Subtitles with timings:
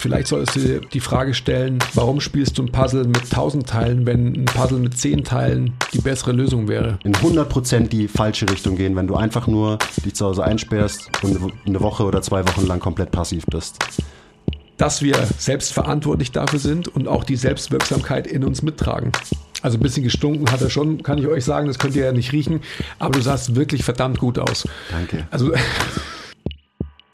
[0.00, 4.06] Vielleicht solltest du dir die Frage stellen, warum spielst du ein Puzzle mit 1000 Teilen,
[4.06, 6.98] wenn ein Puzzle mit 10 Teilen die bessere Lösung wäre?
[7.04, 11.52] In 100% die falsche Richtung gehen, wenn du einfach nur dich zu Hause einsperrst und
[11.66, 13.76] eine Woche oder zwei Wochen lang komplett passiv bist.
[14.78, 19.12] Dass wir selbst verantwortlich dafür sind und auch die Selbstwirksamkeit in uns mittragen.
[19.60, 22.12] Also ein bisschen gestunken hat er schon, kann ich euch sagen, das könnt ihr ja
[22.12, 22.62] nicht riechen,
[22.98, 24.66] aber du sahst wirklich verdammt gut aus.
[24.90, 25.26] Danke.
[25.30, 25.52] Also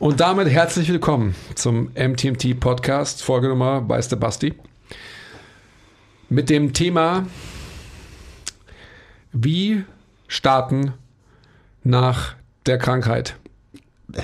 [0.00, 4.54] Und damit herzlich willkommen zum MTMT Podcast, Folge Nummer bei Basti.
[6.30, 7.26] Mit dem Thema
[9.34, 9.84] Wie
[10.26, 10.94] starten
[11.84, 12.34] nach
[12.64, 13.36] der Krankheit.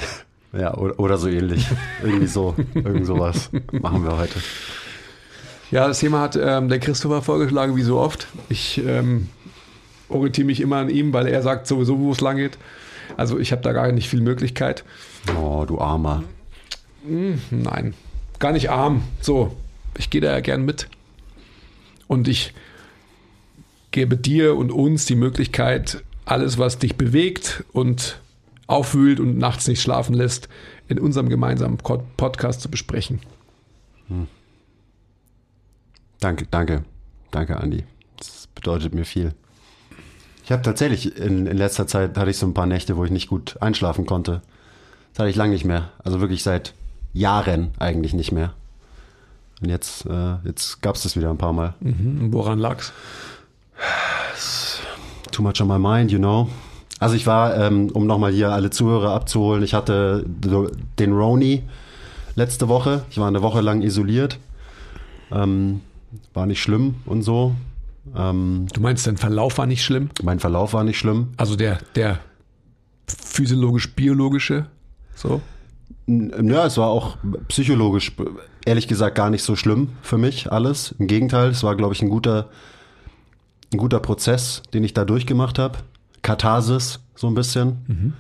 [0.53, 1.67] Ja, oder, oder so ähnlich.
[2.03, 4.41] Irgendwie so, irgend sowas machen wir heute.
[5.71, 8.27] Ja, das Thema hat ähm, der Christopher vorgeschlagen, wie so oft.
[8.49, 9.29] Ich ähm,
[10.09, 12.57] orientiere mich immer an ihm, weil er sagt sowieso, wo es lang geht.
[13.17, 14.85] Also ich habe da gar nicht viel Möglichkeit.
[15.41, 16.25] Oh, du Armer.
[17.07, 17.95] Hm, nein,
[18.39, 19.03] gar nicht arm.
[19.21, 19.57] So,
[19.97, 20.89] ich gehe da ja gern mit.
[22.09, 22.53] Und ich
[23.91, 28.21] gebe dir und uns die Möglichkeit, alles, was dich bewegt und
[28.67, 30.49] aufwühlt und nachts nicht schlafen lässt,
[30.89, 33.21] in unserem gemeinsamen Podcast zu besprechen.
[34.09, 34.27] Hm.
[36.21, 36.85] Danke, danke,
[37.31, 37.85] danke, Andi.
[38.17, 39.35] Das bedeutet mir viel.
[40.47, 43.11] Ich habe tatsächlich in, in letzter Zeit hatte ich so ein paar Nächte, wo ich
[43.11, 44.43] nicht gut einschlafen konnte.
[45.13, 45.91] Das hatte ich lange nicht mehr.
[46.05, 46.73] Also wirklich seit
[47.13, 48.53] Jahren eigentlich nicht mehr.
[49.61, 51.75] Und jetzt, äh, jetzt gab es das wieder ein paar Mal.
[51.81, 52.33] Mhm.
[52.33, 52.93] Woran lag's?
[55.33, 56.49] Too much on my mind, you know.
[57.01, 61.65] Also ich war, ähm, um nochmal hier alle Zuhörer abzuholen, ich hatte den Roni
[62.37, 63.05] letzte Woche.
[63.11, 64.39] Ich war eine Woche lang isoliert.
[65.33, 65.81] Ähm,
[66.35, 67.57] war nicht schlimm und so.
[68.15, 70.11] Ähm, du meinst, dein Verlauf war nicht schlimm?
[70.23, 71.29] Mein Verlauf war nicht schlimm.
[71.37, 72.21] Also der, der
[73.07, 74.67] physiologisch-biologische,
[75.15, 75.41] so?
[76.07, 77.17] Ja, es war auch
[77.49, 78.13] psychologisch,
[78.65, 80.95] ehrlich gesagt, gar nicht so schlimm für mich alles.
[80.99, 82.49] Im Gegenteil, es war, glaube ich, ein guter,
[83.73, 85.79] ein guter Prozess, den ich da durchgemacht habe.
[86.23, 87.85] Katharsis, so ein bisschen.
[87.87, 88.13] Mhm.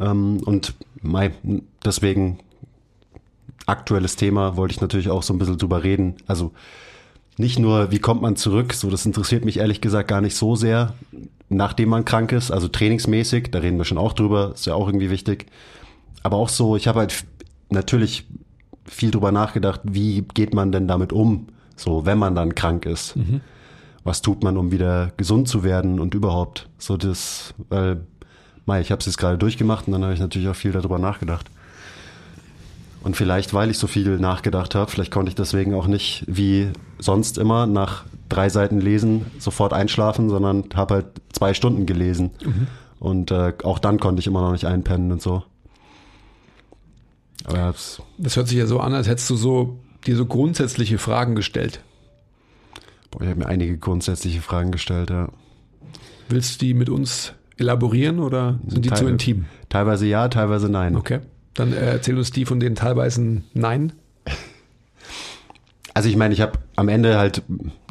[0.00, 2.40] Ähm, und mein, deswegen
[3.66, 6.16] aktuelles Thema, wollte ich natürlich auch so ein bisschen drüber reden.
[6.26, 6.52] Also
[7.38, 10.56] nicht nur, wie kommt man zurück, so das interessiert mich ehrlich gesagt gar nicht so
[10.56, 10.94] sehr,
[11.48, 14.88] nachdem man krank ist, also trainingsmäßig, da reden wir schon auch drüber, ist ja auch
[14.88, 15.46] irgendwie wichtig.
[16.22, 17.24] Aber auch so, ich habe halt
[17.70, 18.26] natürlich
[18.84, 21.46] viel drüber nachgedacht, wie geht man denn damit um,
[21.76, 23.16] so wenn man dann krank ist.
[23.16, 23.40] Mhm.
[24.04, 28.00] Was tut man, um wieder gesund zu werden und überhaupt so das, weil,
[28.64, 30.98] mei, ich habe es jetzt gerade durchgemacht und dann habe ich natürlich auch viel darüber
[30.98, 31.50] nachgedacht.
[33.08, 36.68] Und vielleicht, weil ich so viel nachgedacht habe, vielleicht konnte ich deswegen auch nicht wie
[36.98, 42.32] sonst immer nach drei Seiten lesen sofort einschlafen, sondern habe halt zwei Stunden gelesen.
[42.44, 42.66] Mhm.
[42.98, 45.42] Und äh, auch dann konnte ich immer noch nicht einpennen und so.
[47.44, 47.74] Aber
[48.18, 51.80] das hört sich ja so an, als hättest du so dir so grundsätzliche Fragen gestellt.
[53.10, 55.30] Boah, ich habe mir einige grundsätzliche Fragen gestellt, ja.
[56.28, 59.46] Willst du die mit uns elaborieren oder sind die Teil, zu intim?
[59.70, 60.94] Teilweise ja, teilweise nein.
[60.94, 61.20] Okay.
[61.58, 63.92] Dann äh, erzähl uns die von den teilweise Nein.
[65.92, 67.42] Also ich meine, ich habe am Ende halt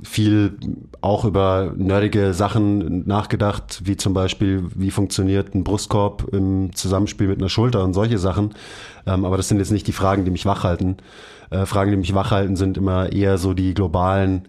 [0.02, 0.58] viel
[1.02, 7.40] auch über nerdige Sachen nachgedacht, wie zum Beispiel, wie funktioniert ein Brustkorb im Zusammenspiel mit
[7.40, 8.54] einer Schulter und solche Sachen.
[9.06, 10.98] Ähm, aber das sind jetzt nicht die Fragen, die mich wachhalten.
[11.50, 14.48] Äh, Fragen, die mich wachhalten, sind immer eher so die globalen,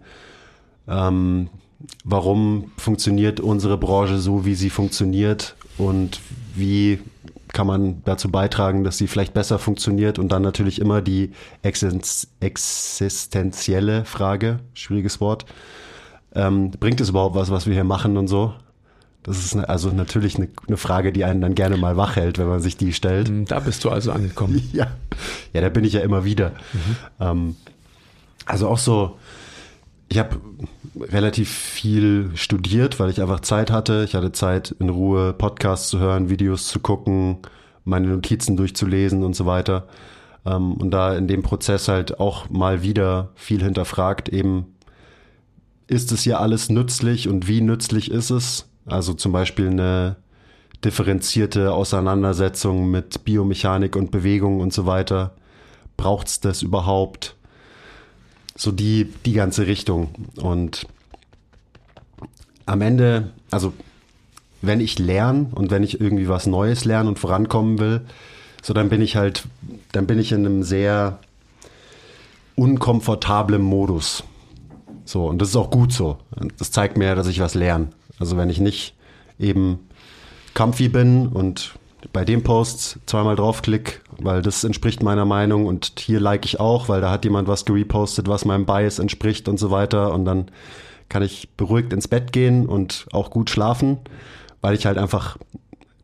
[0.87, 1.49] ähm,
[2.05, 6.21] warum funktioniert unsere Branche so, wie sie funktioniert und
[6.55, 6.99] wie
[7.53, 11.31] kann man dazu beitragen, dass sie vielleicht besser funktioniert und dann natürlich immer die
[12.41, 15.45] existenzielle Frage, schwieriges Wort,
[16.35, 18.53] ähm, bringt es überhaupt was, was wir hier machen und so?
[19.23, 22.37] Das ist eine, also natürlich eine, eine, Frage, die einen dann gerne mal wach hält,
[22.37, 23.27] wenn man sich die stellt.
[23.27, 24.61] Hm, da bist du also angekommen.
[24.73, 24.87] Ja,
[25.51, 26.51] ja da bin ich ja immer wieder.
[26.73, 26.95] Mhm.
[27.19, 27.55] Ähm,
[28.45, 29.17] also auch so,
[30.07, 30.39] ich habe
[30.99, 34.03] relativ viel studiert, weil ich einfach Zeit hatte.
[34.03, 37.39] Ich hatte Zeit, in Ruhe Podcasts zu hören, Videos zu gucken,
[37.83, 39.87] meine Notizen durchzulesen und so weiter.
[40.45, 44.75] Ähm, und da in dem Prozess halt auch mal wieder viel hinterfragt, eben
[45.87, 48.69] ist es hier alles nützlich und wie nützlich ist es?
[48.85, 50.17] Also zum Beispiel eine
[50.83, 55.35] differenzierte Auseinandersetzung mit Biomechanik und Bewegung und so weiter.
[55.97, 57.35] Braucht es das überhaupt?
[58.59, 60.09] So die, die ganze Richtung.
[60.35, 60.85] Und
[62.65, 63.71] am Ende, also
[64.61, 68.01] wenn ich lerne und wenn ich irgendwie was Neues lerne und vorankommen will,
[68.61, 69.45] so dann bin ich halt,
[69.93, 71.19] dann bin ich in einem sehr
[72.55, 74.25] unkomfortablen Modus.
[75.05, 76.17] So, und das ist auch gut so.
[76.57, 77.87] Das zeigt mir, dass ich was lerne.
[78.19, 78.93] Also wenn ich nicht
[79.39, 79.79] eben
[80.53, 81.75] comfy bin und
[82.13, 86.89] bei dem Post zweimal draufklick, weil das entspricht meiner Meinung und hier like ich auch,
[86.89, 90.51] weil da hat jemand was gerepostet, was meinem Bias entspricht und so weiter und dann
[91.09, 93.97] kann ich beruhigt ins Bett gehen und auch gut schlafen,
[94.61, 95.37] weil ich halt einfach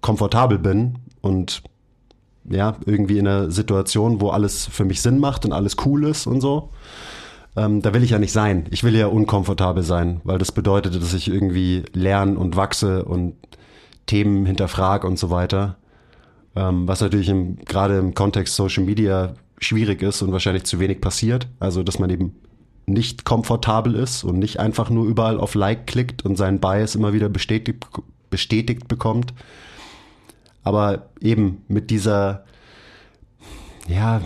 [0.02, 1.64] komfortabel bin und
[2.50, 6.28] ja, irgendwie in einer Situation, wo alles für mich Sinn macht und alles cool ist
[6.28, 6.70] und so.
[7.58, 8.66] Ähm, da will ich ja nicht sein.
[8.70, 13.36] Ich will ja unkomfortabel sein, weil das bedeutet, dass ich irgendwie lerne und wachse und
[14.06, 15.78] Themen hinterfrage und so weiter.
[16.56, 21.02] Ähm, was natürlich im, gerade im Kontext Social Media schwierig ist und wahrscheinlich zu wenig
[21.02, 21.48] passiert.
[21.60, 22.36] Also, dass man eben
[22.86, 27.14] nicht komfortabel ist und nicht einfach nur überall auf Like klickt und seinen Bias immer
[27.14, 27.86] wieder bestätigt,
[28.30, 29.34] bestätigt bekommt.
[30.64, 32.46] Aber eben mit dieser,
[33.88, 34.22] ja,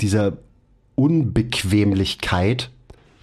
[0.00, 0.38] dieser
[0.94, 2.70] Unbequemlichkeit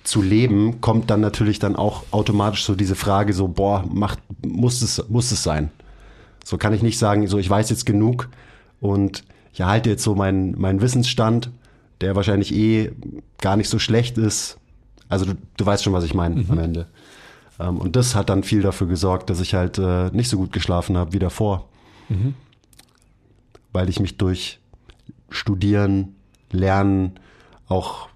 [0.04, 4.82] zu leben, kommt dann natürlich dann auch automatisch so diese Frage so, boah, macht, muss
[4.82, 5.70] es, muss es sein?
[6.48, 8.30] So kann ich nicht sagen, so ich weiß jetzt genug
[8.80, 11.52] und ich erhalte jetzt so meinen, meinen Wissensstand,
[12.00, 12.94] der wahrscheinlich eh
[13.42, 14.58] gar nicht so schlecht ist.
[15.10, 16.46] Also du, du weißt schon, was ich meine mhm.
[16.52, 16.88] am Ende.
[17.60, 20.54] Ähm, und das hat dann viel dafür gesorgt, dass ich halt äh, nicht so gut
[20.54, 21.68] geschlafen habe wie davor.
[22.08, 22.34] Mhm.
[23.74, 24.62] Weil ich mich durch
[25.30, 26.16] Studieren,
[26.50, 27.20] Lernen,
[27.68, 28.08] auch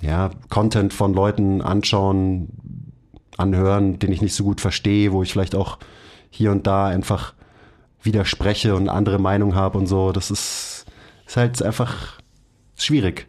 [0.00, 2.50] ja, Content von Leuten anschauen,
[3.36, 5.78] anhören, den ich nicht so gut verstehe, wo ich vielleicht auch
[6.30, 7.34] hier und da einfach
[8.02, 10.12] widerspreche und andere Meinung habe und so.
[10.12, 10.86] Das ist,
[11.26, 12.20] ist halt einfach
[12.76, 13.26] schwierig.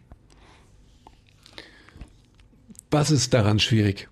[2.90, 4.08] Was ist daran schwierig?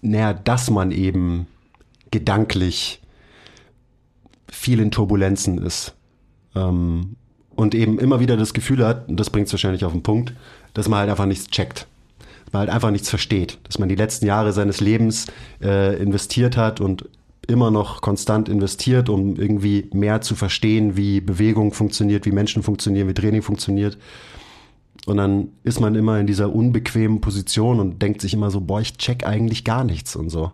[0.00, 1.46] Naja, dass man eben
[2.10, 3.02] gedanklich
[4.50, 5.94] viel in Turbulenzen ist.
[6.54, 7.16] Ähm,
[7.54, 10.32] und eben immer wieder das Gefühl hat, und das bringt es wahrscheinlich auf den Punkt,
[10.74, 11.88] dass man halt einfach nichts checkt.
[12.52, 13.58] Man halt einfach nichts versteht.
[13.64, 15.26] Dass man die letzten Jahre seines Lebens
[15.62, 17.08] äh, investiert hat und
[17.46, 23.08] immer noch konstant investiert, um irgendwie mehr zu verstehen, wie Bewegung funktioniert, wie Menschen funktionieren,
[23.08, 23.96] wie Training funktioniert.
[25.06, 28.80] Und dann ist man immer in dieser unbequemen Position und denkt sich immer so, boah,
[28.80, 30.52] ich check eigentlich gar nichts und so.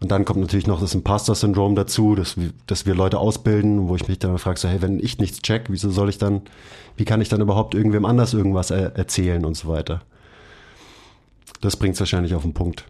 [0.00, 4.08] Und dann kommt natürlich noch das Imposter-Syndrom dazu, dass, dass wir Leute ausbilden, wo ich
[4.08, 6.42] mich dann frage, so, hey, wenn ich nichts check, wieso soll ich dann,
[6.96, 10.02] wie kann ich dann überhaupt irgendwem anders irgendwas er erzählen und so weiter.
[11.60, 12.84] Das bringt es wahrscheinlich auf den Punkt.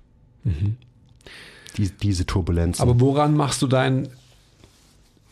[0.44, 0.76] Mhm.
[1.76, 2.80] Die, diese Turbulenz.
[2.80, 4.08] Aber woran machst du dein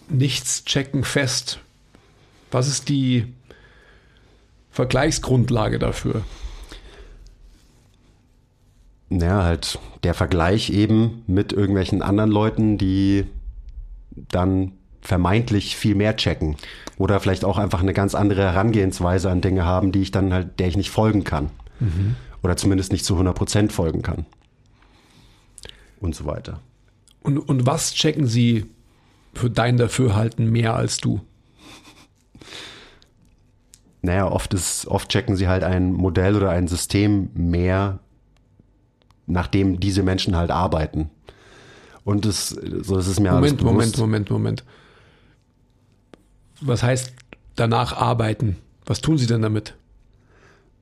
[0.09, 1.59] Nichts-Checken fest?
[2.51, 3.27] Was ist die
[4.71, 6.23] Vergleichsgrundlage dafür?
[9.11, 13.25] naja, halt der Vergleich eben mit irgendwelchen anderen Leuten, die
[14.11, 16.57] dann vermeintlich viel mehr checken
[16.99, 20.59] oder vielleicht auch einfach eine ganz andere Herangehensweise an Dinge haben, die ich dann halt,
[20.59, 22.17] der ich nicht folgen kann mhm.
[22.43, 24.27] Oder zumindest nicht zu 100 Prozent folgen kann
[26.01, 26.61] und so weiter.
[27.23, 28.67] Und, und was checken sie
[29.35, 31.21] für dein Dafürhalten mehr als du?
[34.01, 37.99] Naja, oft ist, oft checken sie halt ein Modell oder ein System mehr
[39.29, 41.11] nachdem diese Menschen halt arbeiten.
[42.05, 44.65] Und das, so, das ist mir Moment, Moment, Moment, Moment.
[46.61, 47.13] Was heißt
[47.55, 48.57] danach arbeiten?
[48.87, 49.75] Was tun Sie denn damit?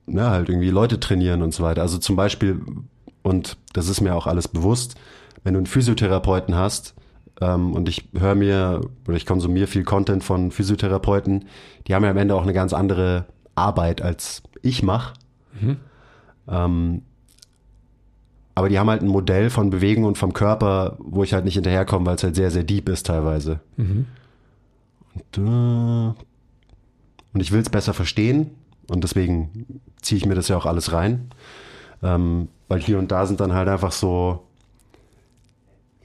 [0.07, 1.83] Ja, halt irgendwie Leute trainieren und so weiter.
[1.83, 2.61] Also zum Beispiel,
[3.23, 4.95] und das ist mir auch alles bewusst,
[5.43, 6.95] wenn du einen Physiotherapeuten hast,
[7.41, 11.47] ähm, und ich höre mir oder ich konsumiere viel Content von Physiotherapeuten,
[11.87, 15.15] die haben ja am Ende auch eine ganz andere Arbeit als ich mache.
[15.61, 15.77] Mhm.
[16.49, 17.03] Ähm,
[18.55, 21.55] aber die haben halt ein Modell von Bewegung und vom Körper, wo ich halt nicht
[21.55, 23.61] hinterherkomme, weil es halt sehr, sehr deep ist teilweise.
[23.77, 24.07] Mhm.
[25.15, 26.15] Und, äh,
[27.35, 28.53] und ich will es besser verstehen
[28.89, 31.31] und deswegen ziehe ich mir das ja auch alles rein.
[32.03, 34.47] Ähm, weil hier und da sind dann halt einfach so,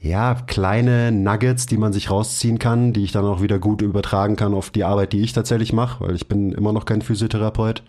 [0.00, 4.34] ja, kleine Nuggets, die man sich rausziehen kann, die ich dann auch wieder gut übertragen
[4.36, 7.84] kann auf die Arbeit, die ich tatsächlich mache, weil ich bin immer noch kein Physiotherapeut.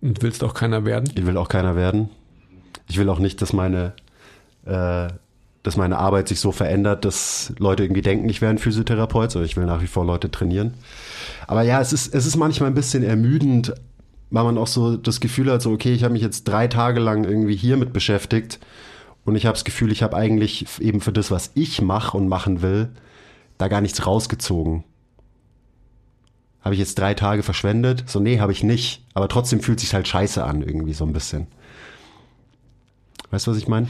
[0.00, 1.10] Und willst auch keiner werden?
[1.14, 2.10] Ich will auch keiner werden.
[2.88, 3.92] Ich will auch nicht, dass meine,
[4.64, 5.08] äh,
[5.62, 9.46] dass meine Arbeit sich so verändert, dass Leute irgendwie denken, ich wäre ein Physiotherapeut, sondern
[9.46, 10.74] ich will nach wie vor Leute trainieren.
[11.46, 13.74] Aber ja, es ist, es ist manchmal ein bisschen ermüdend,
[14.30, 17.00] weil man auch so das Gefühl hat, so, okay, ich habe mich jetzt drei Tage
[17.00, 18.58] lang irgendwie hiermit beschäftigt
[19.24, 22.28] und ich habe das Gefühl, ich habe eigentlich eben für das, was ich mache und
[22.28, 22.90] machen will,
[23.58, 24.84] da gar nichts rausgezogen.
[26.62, 28.04] Habe ich jetzt drei Tage verschwendet?
[28.06, 29.04] So, nee, habe ich nicht.
[29.14, 31.46] Aber trotzdem fühlt sich halt scheiße an, irgendwie so ein bisschen.
[33.30, 33.88] Weißt du, was ich meine?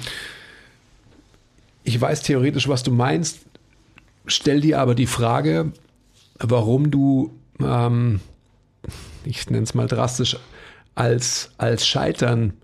[1.84, 3.40] Ich weiß theoretisch, was du meinst.
[4.26, 5.72] Stell dir aber die Frage,
[6.38, 8.20] warum du, ähm,
[9.28, 10.36] ich nenne es mal drastisch,
[10.94, 12.54] als, als Scheitern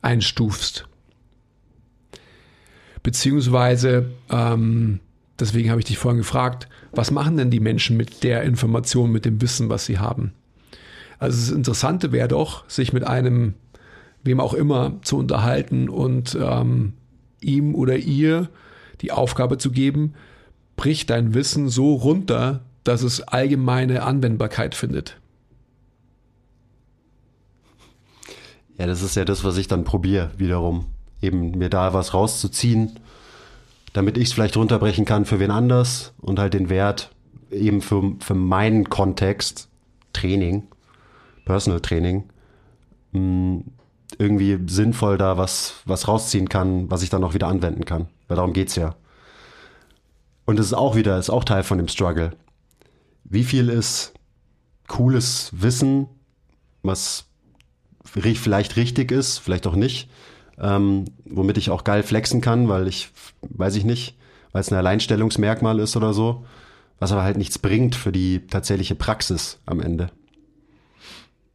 [0.00, 0.86] einstufst.
[3.02, 5.00] Beziehungsweise, ähm,
[5.38, 9.24] deswegen habe ich dich vorhin gefragt, was machen denn die Menschen mit der Information, mit
[9.24, 10.32] dem Wissen, was sie haben?
[11.18, 13.54] Also das Interessante wäre doch, sich mit einem,
[14.22, 16.94] wem auch immer, zu unterhalten und ähm,
[17.40, 18.48] ihm oder ihr
[19.00, 20.14] die Aufgabe zu geben,
[20.76, 25.18] brich dein Wissen so runter, dass es allgemeine Anwendbarkeit findet.
[28.78, 30.86] Ja, das ist ja das, was ich dann probiere, wiederum.
[31.22, 33.00] Eben mir da was rauszuziehen,
[33.92, 37.10] damit ich es vielleicht runterbrechen kann für wen anders und halt den Wert
[37.50, 39.68] eben für, für meinen Kontext,
[40.12, 40.64] Training,
[41.44, 42.24] Personal Training,
[43.12, 43.58] mm,
[44.18, 48.08] irgendwie sinnvoll da was, was rausziehen kann, was ich dann auch wieder anwenden kann.
[48.28, 48.94] Weil darum geht's ja.
[50.44, 52.32] Und es ist auch wieder, ist auch Teil von dem Struggle.
[53.28, 54.12] Wie viel ist
[54.86, 56.06] cooles Wissen,
[56.82, 57.26] was
[58.04, 60.08] vielleicht richtig ist, vielleicht auch nicht,
[60.58, 63.10] ähm, womit ich auch geil flexen kann, weil ich,
[63.42, 64.16] weiß ich nicht,
[64.52, 66.46] weil es ein Alleinstellungsmerkmal ist oder so,
[66.98, 70.10] was aber halt nichts bringt für die tatsächliche Praxis am Ende.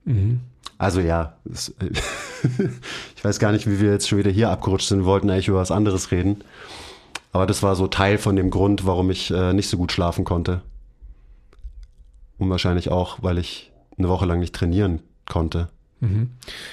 [0.05, 0.41] Mhm.
[0.77, 1.73] Also ja, es,
[3.15, 5.47] ich weiß gar nicht, wie wir jetzt schon wieder hier abgerutscht sind, wir wollten eigentlich
[5.47, 6.43] über was anderes reden.
[7.31, 10.25] Aber das war so Teil von dem Grund, warum ich äh, nicht so gut schlafen
[10.25, 10.61] konnte.
[12.41, 15.69] Und wahrscheinlich auch, weil ich eine Woche lang nicht trainieren konnte.
[15.99, 16.31] Mhm.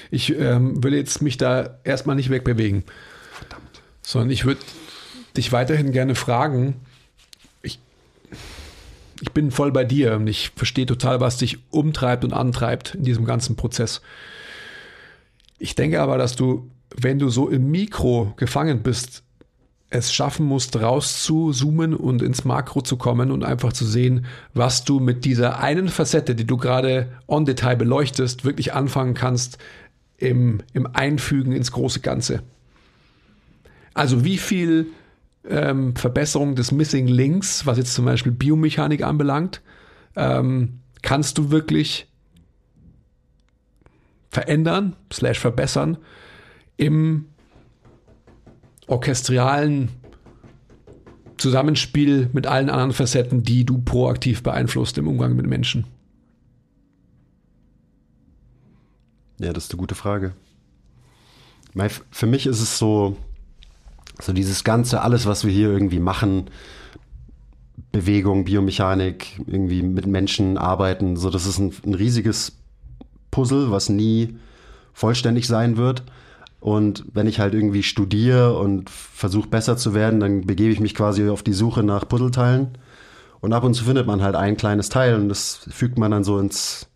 [0.09, 2.85] Ich ähm, will jetzt mich da erstmal nicht wegbewegen.
[3.31, 3.83] Verdammt.
[4.01, 4.61] Sondern ich würde
[5.37, 6.73] dich weiterhin gerne fragen.
[7.61, 7.77] Ich,
[9.21, 13.03] ich bin voll bei dir und ich verstehe total, was dich umtreibt und antreibt in
[13.03, 14.01] diesem ganzen Prozess.
[15.59, 19.21] Ich denke aber, dass du, wenn du so im Mikro gefangen bist,
[19.89, 24.99] es schaffen musst, rauszuzoomen und ins Makro zu kommen und einfach zu sehen, was du
[24.99, 29.57] mit dieser einen Facette, die du gerade on Detail beleuchtest, wirklich anfangen kannst
[30.17, 32.43] im, im Einfügen ins große Ganze.
[33.95, 34.87] Also wie viel
[35.47, 39.61] ähm, Verbesserung des Missing Links, was jetzt zum Beispiel Biomechanik anbelangt,
[40.15, 42.07] ähm, kannst du wirklich
[44.29, 45.97] verändern, slash verbessern
[46.77, 47.25] im
[48.89, 49.89] orchestrialen
[51.37, 55.85] Zusammenspiel mit allen anderen Facetten, die du proaktiv beeinflusst im Umgang mit Menschen?
[59.39, 60.33] Ja, das ist eine gute Frage.
[62.11, 63.15] Für mich ist es so,
[64.19, 66.49] so dieses ganze, alles, was wir hier irgendwie machen,
[67.93, 72.57] Bewegung, Biomechanik, irgendwie mit Menschen arbeiten, so das ist ein, ein riesiges
[73.31, 74.37] Puzzle, was nie
[74.93, 76.03] vollständig sein wird.
[76.59, 80.93] Und wenn ich halt irgendwie studiere und versuche besser zu werden, dann begebe ich mich
[80.93, 82.77] quasi auf die Suche nach Puzzleteilen.
[83.39, 86.25] Und ab und zu findet man halt ein kleines Teil und das fügt man dann
[86.25, 86.87] so ins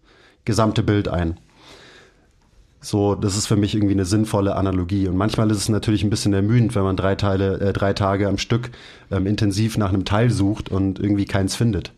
[0.43, 1.39] gesamte Bild ein.
[2.81, 5.07] So, das ist für mich irgendwie eine sinnvolle Analogie.
[5.07, 8.27] Und manchmal ist es natürlich ein bisschen ermüdend, wenn man drei Teile, äh, drei Tage
[8.27, 8.71] am Stück
[9.09, 11.93] ähm, intensiv nach einem Teil sucht und irgendwie keins findet.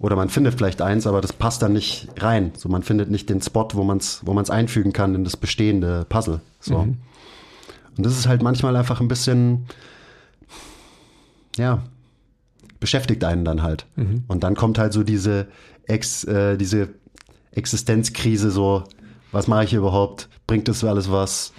[0.00, 2.52] Oder man findet vielleicht eins, aber das passt dann nicht rein.
[2.56, 5.36] So, man findet nicht den Spot, wo man es wo man's einfügen kann in das
[5.36, 6.40] bestehende Puzzle.
[6.60, 6.78] So.
[6.78, 6.98] Mhm.
[7.96, 9.66] Und das ist halt manchmal einfach ein bisschen,
[11.56, 11.82] ja,
[12.78, 13.86] beschäftigt einen dann halt.
[13.96, 14.22] Mhm.
[14.28, 15.48] Und dann kommt halt so diese,
[15.88, 16.90] Ex, äh, diese
[17.50, 18.84] Existenzkrise, so,
[19.32, 20.28] was mache ich hier überhaupt?
[20.46, 21.52] Bringt das alles was?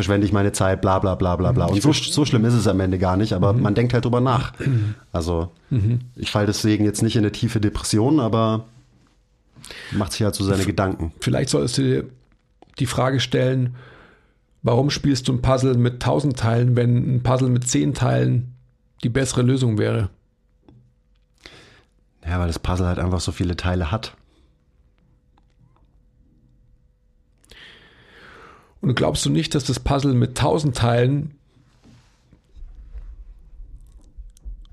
[0.00, 1.66] Verschwende ich meine Zeit, bla bla bla bla bla.
[1.66, 3.60] Und so, so schlimm ist es am Ende gar nicht, aber mhm.
[3.60, 4.54] man denkt halt drüber nach.
[5.12, 6.00] Also mhm.
[6.16, 8.64] ich falle deswegen jetzt nicht in eine tiefe Depression, aber
[9.92, 11.12] macht sich halt so seine Gedanken.
[11.20, 12.04] Vielleicht solltest du dir
[12.78, 13.76] die Frage stellen,
[14.62, 18.54] warum spielst du ein Puzzle mit tausend Teilen, wenn ein Puzzle mit zehn Teilen
[19.04, 20.08] die bessere Lösung wäre?
[22.26, 24.16] Ja, weil das Puzzle halt einfach so viele Teile hat.
[28.80, 31.34] Und glaubst du nicht, dass das Puzzle mit tausend Teilen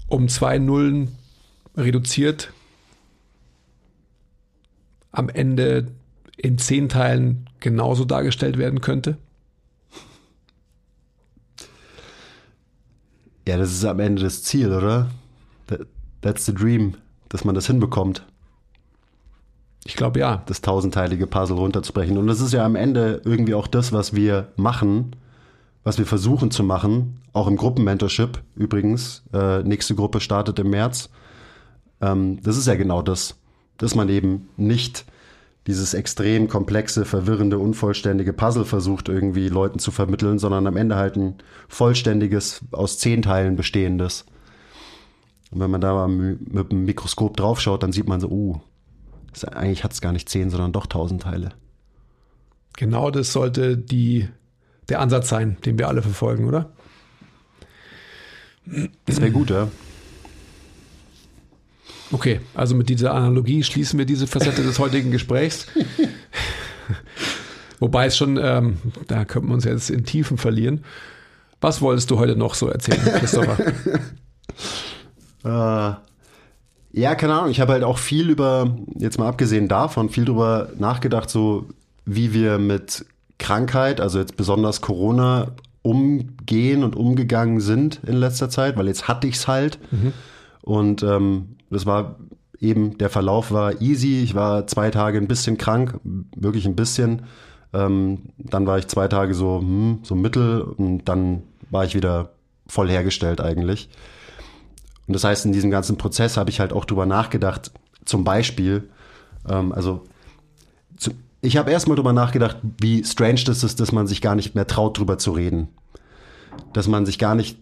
[0.07, 1.17] um zwei Nullen
[1.75, 2.53] reduziert
[5.11, 5.91] am Ende
[6.37, 9.17] in zehn Teilen genauso dargestellt werden könnte?
[13.47, 15.09] Ja, das ist am Ende das Ziel, oder?
[16.21, 16.95] That's the dream,
[17.29, 18.25] dass man das hinbekommt.
[19.88, 20.44] Ich glaube ja.
[20.48, 22.17] Das tausendteilige Puzzle runterzubrechen.
[22.17, 25.15] Und das ist ja am Ende irgendwie auch das, was wir machen,
[25.86, 29.24] was wir versuchen zu machen, auch im Gruppenmentorship übrigens.
[29.34, 31.10] Äh, nächste Gruppe startet im März.
[32.01, 33.38] Ähm, das ist ja genau das,
[33.77, 35.06] dass man eben nicht
[35.67, 41.15] dieses extrem komplexe, verwirrende, unvollständige Puzzle versucht irgendwie Leuten zu vermitteln, sondern am Ende halt
[41.15, 41.36] ein
[41.70, 44.25] vollständiges, aus zehn Teilen bestehendes.
[45.50, 48.60] Und wenn man da mal mit dem Mikroskop draufschaut, dann sieht man so, uh,
[49.51, 51.50] eigentlich hat es gar nicht zehn, sondern doch tausend Teile.
[52.75, 54.27] Genau das sollte die
[54.89, 56.72] der Ansatz sein, den wir alle verfolgen, oder?
[59.05, 59.69] Das wäre gut, ja.
[62.12, 65.67] Okay, also mit dieser Analogie schließen wir diese Facette des heutigen Gesprächs.
[67.79, 70.84] Wobei es schon, ähm, da könnten wir uns jetzt in Tiefen verlieren.
[71.60, 73.57] Was wolltest du heute noch so erzählen, Christopher?
[75.43, 75.96] äh,
[76.97, 77.51] ja, keine Ahnung.
[77.51, 81.67] Ich habe halt auch viel über, jetzt mal abgesehen davon, viel drüber nachgedacht, so
[82.05, 83.05] wie wir mit
[83.37, 85.51] Krankheit, also jetzt besonders Corona,
[85.83, 89.79] umgehen und umgegangen sind in letzter Zeit, weil jetzt hatte ich es halt.
[89.91, 90.13] Mhm.
[90.61, 92.15] Und ähm, das war
[92.59, 94.21] eben, der Verlauf war easy.
[94.21, 95.99] Ich war zwei Tage ein bisschen krank,
[96.35, 97.23] wirklich ein bisschen.
[97.73, 102.31] Ähm, dann war ich zwei Tage so, hm, so mittel und dann war ich wieder
[102.67, 103.87] voll hergestellt eigentlich.
[105.07, 107.71] Und das heißt, in diesem ganzen Prozess habe ich halt auch drüber nachgedacht,
[108.05, 108.89] zum Beispiel,
[109.49, 110.03] ähm, also
[110.97, 111.11] zu,
[111.41, 114.67] ich habe erstmal drüber nachgedacht, wie strange das ist, dass man sich gar nicht mehr
[114.67, 115.69] traut, drüber zu reden.
[116.73, 117.57] Dass man sich gar nicht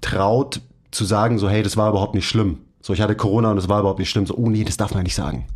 [0.00, 2.58] traut zu sagen, so, hey, das war überhaupt nicht schlimm.
[2.82, 4.26] So, ich hatte Corona und es war überhaupt nicht schlimm.
[4.26, 5.46] So, oh nee, das darf man nicht sagen.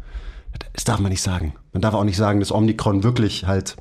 [0.73, 1.55] Das darf man nicht sagen.
[1.73, 3.77] Man darf auch nicht sagen, dass Omikron wirklich halt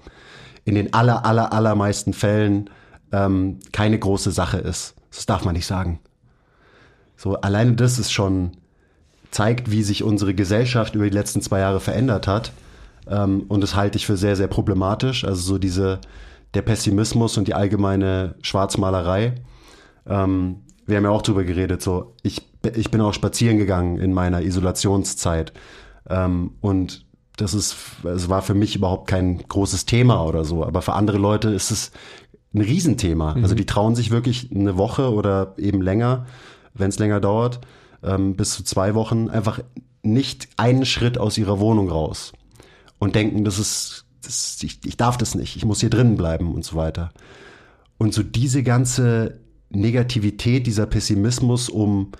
[0.65, 2.69] in den aller, aller, allermeisten Fällen
[3.11, 4.95] ähm, keine große Sache ist.
[5.11, 5.99] Das darf man nicht sagen.
[7.23, 8.51] So, alleine das ist schon,
[9.31, 12.51] zeigt, wie sich unsere Gesellschaft über die letzten zwei Jahre verändert hat.
[13.07, 15.23] Ähm, und das halte ich für sehr, sehr problematisch.
[15.23, 15.99] Also so diese,
[16.53, 19.35] der Pessimismus und die allgemeine Schwarzmalerei.
[20.05, 22.41] Ähm, wir haben ja auch drüber geredet, so, ich,
[22.75, 25.53] ich bin auch spazieren gegangen in meiner Isolationszeit.
[26.09, 27.05] Ähm, und
[27.37, 30.65] das ist, es war für mich überhaupt kein großes Thema oder so.
[30.65, 31.93] Aber für andere Leute ist es
[32.53, 33.35] ein Riesenthema.
[33.35, 33.43] Mhm.
[33.43, 36.25] Also die trauen sich wirklich eine Woche oder eben länger,
[36.73, 37.61] wenn es länger dauert,
[38.03, 39.59] ähm, bis zu zwei Wochen einfach
[40.01, 42.33] nicht einen Schritt aus ihrer Wohnung raus
[42.99, 46.53] und denken, das ist, das, ich, ich darf das nicht, ich muss hier drinnen bleiben
[46.53, 47.11] und so weiter.
[47.97, 52.11] Und so diese ganze Negativität, dieser Pessimismus um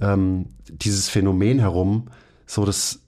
[0.00, 2.08] ähm, dieses Phänomen herum,
[2.46, 3.00] so das,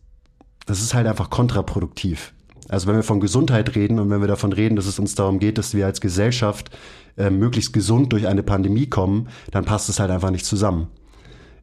[0.66, 2.32] das ist halt einfach kontraproduktiv.
[2.72, 5.38] Also wenn wir von Gesundheit reden und wenn wir davon reden, dass es uns darum
[5.38, 6.70] geht, dass wir als Gesellschaft
[7.18, 10.88] äh, möglichst gesund durch eine Pandemie kommen, dann passt es halt einfach nicht zusammen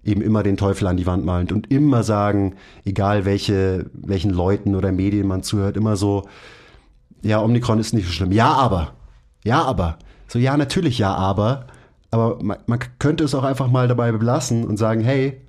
[0.02, 4.76] eben immer den Teufel an die Wand malend und immer sagen, egal welche, welchen Leuten
[4.76, 6.28] oder Medien man zuhört, immer so,
[7.22, 8.32] ja, Omikron ist nicht so schlimm.
[8.32, 8.94] Ja, aber.
[9.44, 10.00] Ja, aber.
[10.28, 11.68] So, ja, natürlich ja, aber.
[12.12, 15.42] Aber man, man könnte es auch einfach mal dabei belassen und sagen, hey,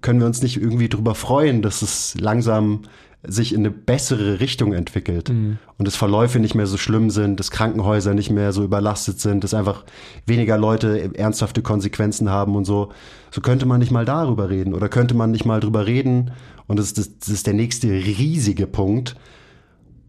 [0.00, 2.82] können wir uns nicht irgendwie drüber freuen, dass es langsam
[3.26, 5.58] sich in eine bessere Richtung entwickelt mhm.
[5.76, 9.42] und dass Verläufe nicht mehr so schlimm sind, dass Krankenhäuser nicht mehr so überlastet sind,
[9.42, 9.84] dass einfach
[10.24, 12.92] weniger Leute ernsthafte Konsequenzen haben und so.
[13.32, 16.30] So könnte man nicht mal darüber reden oder könnte man nicht mal drüber reden
[16.68, 19.16] und das ist, das, das ist der nächste riesige Punkt,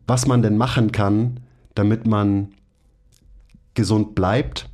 [0.06, 1.40] was man denn machen kann,
[1.74, 2.50] damit man
[3.74, 4.70] gesund bleibt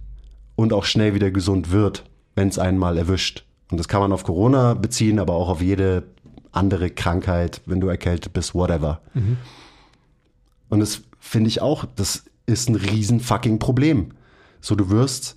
[0.55, 2.03] und auch schnell wieder gesund wird,
[2.35, 3.45] wenn es einen mal erwischt.
[3.71, 6.14] Und das kann man auf Corona beziehen, aber auch auf jede
[6.55, 9.01] andere Krankheit, wenn du erkältet bist, whatever.
[9.13, 9.37] Mhm.
[10.69, 14.11] Und das finde ich auch, das ist ein riesen fucking Problem.
[14.61, 15.35] So, du wirst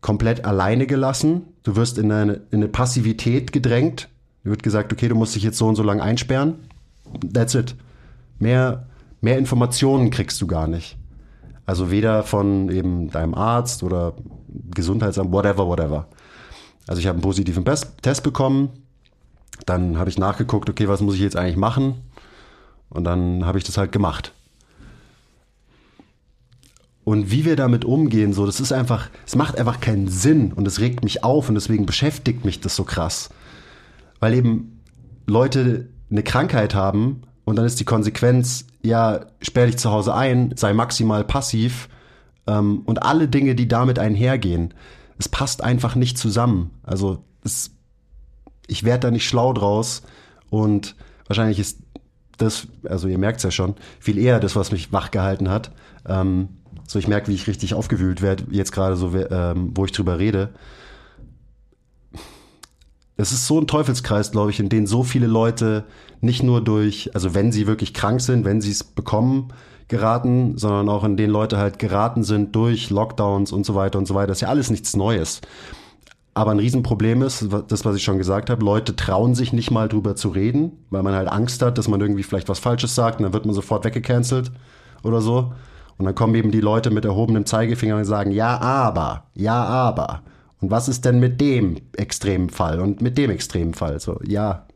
[0.00, 4.08] komplett alleine gelassen, du wirst in eine, in eine Passivität gedrängt.
[4.44, 6.56] Dir wird gesagt, okay, du musst dich jetzt so und so lang einsperren.
[7.32, 7.74] That's it.
[8.38, 8.86] Mehr,
[9.20, 10.96] mehr Informationen kriegst du gar nicht.
[11.66, 14.14] Also weder von eben deinem Arzt oder
[14.74, 16.08] Gesundheitsamt, whatever, whatever.
[16.86, 18.70] Also ich habe einen positiven Test bekommen,
[19.66, 21.96] dann habe ich nachgeguckt, okay, was muss ich jetzt eigentlich machen?
[22.88, 24.32] Und dann habe ich das halt gemacht.
[27.04, 30.66] Und wie wir damit umgehen, so, das ist einfach, es macht einfach keinen Sinn und
[30.68, 33.30] es regt mich auf und deswegen beschäftigt mich das so krass.
[34.20, 34.80] Weil eben
[35.26, 40.52] Leute eine Krankheit haben und dann ist die Konsequenz, ja, sperr dich zu Hause ein,
[40.56, 41.88] sei maximal passiv
[42.46, 44.74] ähm, und alle Dinge, die damit einhergehen.
[45.18, 46.70] Es passt einfach nicht zusammen.
[46.82, 47.70] Also es
[48.70, 50.02] ich werde da nicht schlau draus
[50.48, 50.94] und
[51.26, 51.80] wahrscheinlich ist
[52.38, 55.72] das, also ihr merkt es ja schon, viel eher das, was mich wach gehalten hat.
[56.06, 56.48] Ähm,
[56.86, 60.18] so ich merke, wie ich richtig aufgewühlt werde, jetzt gerade so, ähm, wo ich drüber
[60.18, 60.50] rede.
[63.16, 65.84] es ist so ein Teufelskreis, glaube ich, in den so viele Leute
[66.20, 69.52] nicht nur durch, also wenn sie wirklich krank sind, wenn sie es bekommen,
[69.88, 74.06] geraten, sondern auch in den Leute halt geraten sind durch Lockdowns und so weiter und
[74.06, 74.28] so weiter.
[74.28, 75.40] Das ist ja alles nichts Neues.
[76.32, 79.88] Aber ein Riesenproblem ist, das, was ich schon gesagt habe, Leute trauen sich nicht mal
[79.88, 83.18] drüber zu reden, weil man halt Angst hat, dass man irgendwie vielleicht was Falsches sagt
[83.18, 84.52] und dann wird man sofort weggecancelt
[85.02, 85.52] oder so.
[85.98, 90.22] Und dann kommen eben die Leute mit erhobenem Zeigefinger und sagen, ja, aber, ja, aber.
[90.60, 93.98] Und was ist denn mit dem extremen Fall und mit dem extremen Fall?
[93.98, 94.66] So, ja,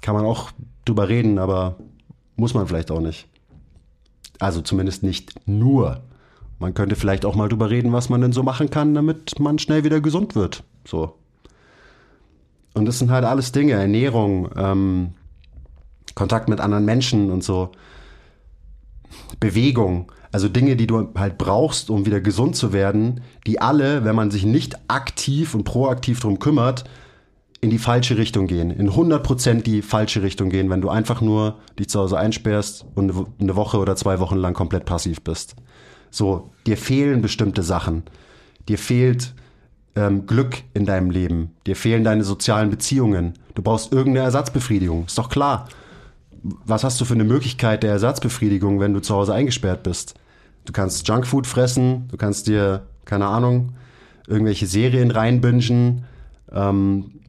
[0.00, 0.50] kann man auch
[0.84, 1.76] drüber reden, aber
[2.36, 3.26] muss man vielleicht auch nicht.
[4.38, 6.02] Also zumindest nicht nur.
[6.58, 9.58] Man könnte vielleicht auch mal drüber reden, was man denn so machen kann, damit man
[9.58, 10.64] schnell wieder gesund wird.
[10.86, 11.14] So.
[12.74, 15.14] Und das sind halt alles Dinge, Ernährung, ähm,
[16.14, 17.72] Kontakt mit anderen Menschen und so.
[19.40, 24.14] Bewegung, also Dinge, die du halt brauchst, um wieder gesund zu werden, die alle, wenn
[24.14, 26.84] man sich nicht aktiv und proaktiv drum kümmert,
[27.60, 31.58] in die falsche Richtung gehen, in 100% die falsche Richtung gehen, wenn du einfach nur
[31.78, 35.56] dich zu Hause einsperrst und eine Woche oder zwei Wochen lang komplett passiv bist.
[36.16, 38.04] So, dir fehlen bestimmte Sachen.
[38.70, 39.34] Dir fehlt
[39.96, 41.50] ähm, Glück in deinem Leben.
[41.66, 43.34] Dir fehlen deine sozialen Beziehungen.
[43.54, 45.04] Du brauchst irgendeine Ersatzbefriedigung.
[45.04, 45.68] Ist doch klar.
[46.42, 50.14] Was hast du für eine Möglichkeit der Ersatzbefriedigung, wenn du zu Hause eingesperrt bist?
[50.64, 53.74] Du kannst Junkfood fressen, du kannst dir, keine Ahnung,
[54.26, 56.06] irgendwelche Serien reinbingen,
[56.50, 57.20] ähm,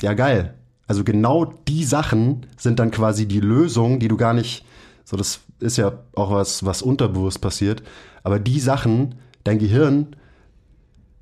[0.00, 0.54] ja geil.
[0.86, 4.64] Also genau die Sachen sind dann quasi die Lösung, die du gar nicht,
[5.04, 7.82] so das ist ja auch was, was unterbewusst passiert,
[8.22, 10.16] aber die Sachen, dein Gehirn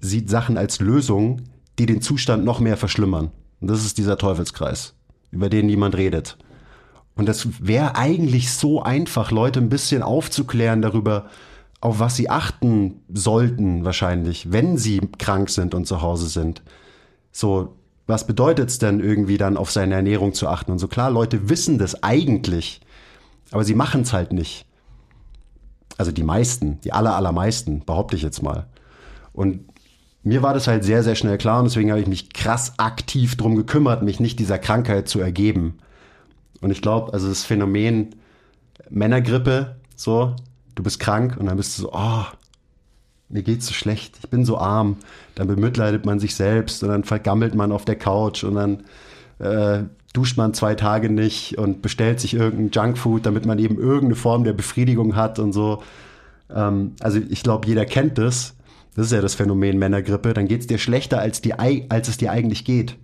[0.00, 1.42] sieht Sachen als Lösung,
[1.78, 3.30] die den Zustand noch mehr verschlimmern.
[3.60, 4.94] Und das ist dieser Teufelskreis,
[5.30, 6.38] über den niemand redet.
[7.16, 11.26] Und das wäre eigentlich so einfach, Leute ein bisschen aufzuklären darüber,
[11.80, 16.62] auf was sie achten sollten, wahrscheinlich, wenn sie krank sind und zu Hause sind.
[17.32, 21.10] So, was bedeutet es denn irgendwie dann auf seine Ernährung zu achten und so klar,
[21.10, 22.80] Leute wissen das eigentlich,
[23.50, 24.66] aber sie machen es halt nicht.
[25.96, 28.66] Also die meisten, die aller, allermeisten, behaupte ich jetzt mal.
[29.32, 29.64] Und
[30.22, 33.36] mir war das halt sehr, sehr schnell klar und deswegen habe ich mich krass aktiv
[33.36, 35.78] drum gekümmert, mich nicht dieser Krankheit zu ergeben.
[36.60, 38.14] Und ich glaube, also das Phänomen
[38.90, 40.34] Männergrippe, so,
[40.74, 42.24] du bist krank und dann bist du so, oh,
[43.28, 44.96] mir geht's so schlecht, ich bin so arm.
[45.34, 48.84] Dann bemitleidet man sich selbst und dann vergammelt man auf der Couch und dann
[49.38, 54.14] äh, duscht man zwei Tage nicht und bestellt sich irgendein Junkfood, damit man eben irgendeine
[54.14, 55.82] Form der Befriedigung hat und so.
[56.54, 58.54] Ähm, also ich glaube, jeder kennt das.
[58.94, 60.34] Das ist ja das Phänomen Männergrippe.
[60.34, 62.96] Dann geht's dir schlechter, als, die, als es dir eigentlich geht.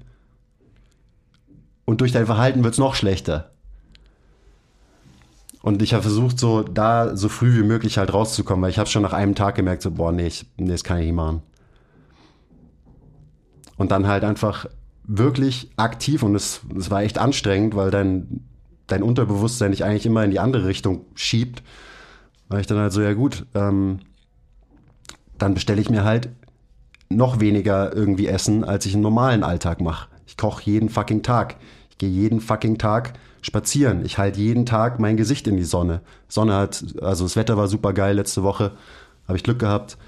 [1.84, 3.50] Und durch dein Verhalten wird's noch schlechter.
[5.62, 8.88] Und ich habe versucht, so da so früh wie möglich halt rauszukommen, weil ich habe
[8.88, 11.42] schon nach einem Tag gemerkt, so, boah, nee, ich, nee, das kann ich nicht machen.
[13.76, 14.66] Und dann halt einfach
[15.04, 18.44] wirklich aktiv und es, es war echt anstrengend, weil dein,
[18.86, 21.62] dein Unterbewusstsein dich eigentlich immer in die andere Richtung schiebt.
[22.48, 24.00] Weil ich dann halt so, ja gut, ähm,
[25.38, 26.28] dann bestelle ich mir halt
[27.08, 30.08] noch weniger irgendwie Essen, als ich einen normalen Alltag mache.
[30.26, 31.56] Ich koche jeden fucking Tag.
[31.90, 34.04] Ich gehe jeden fucking Tag spazieren.
[34.04, 36.00] Ich halte jeden Tag mein Gesicht in die Sonne.
[36.28, 38.72] Sonne hat, also das Wetter war super geil letzte Woche,
[39.28, 39.98] habe ich Glück gehabt.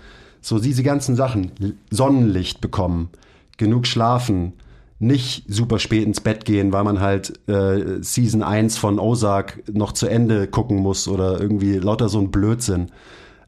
[0.41, 1.53] So diese ganzen Sachen,
[1.91, 3.11] Sonnenlicht bekommen,
[3.57, 4.55] genug schlafen,
[4.99, 9.93] nicht super spät ins Bett gehen, weil man halt äh, Season 1 von Ozark noch
[9.93, 12.91] zu Ende gucken muss oder irgendwie lauter so ein Blödsinn.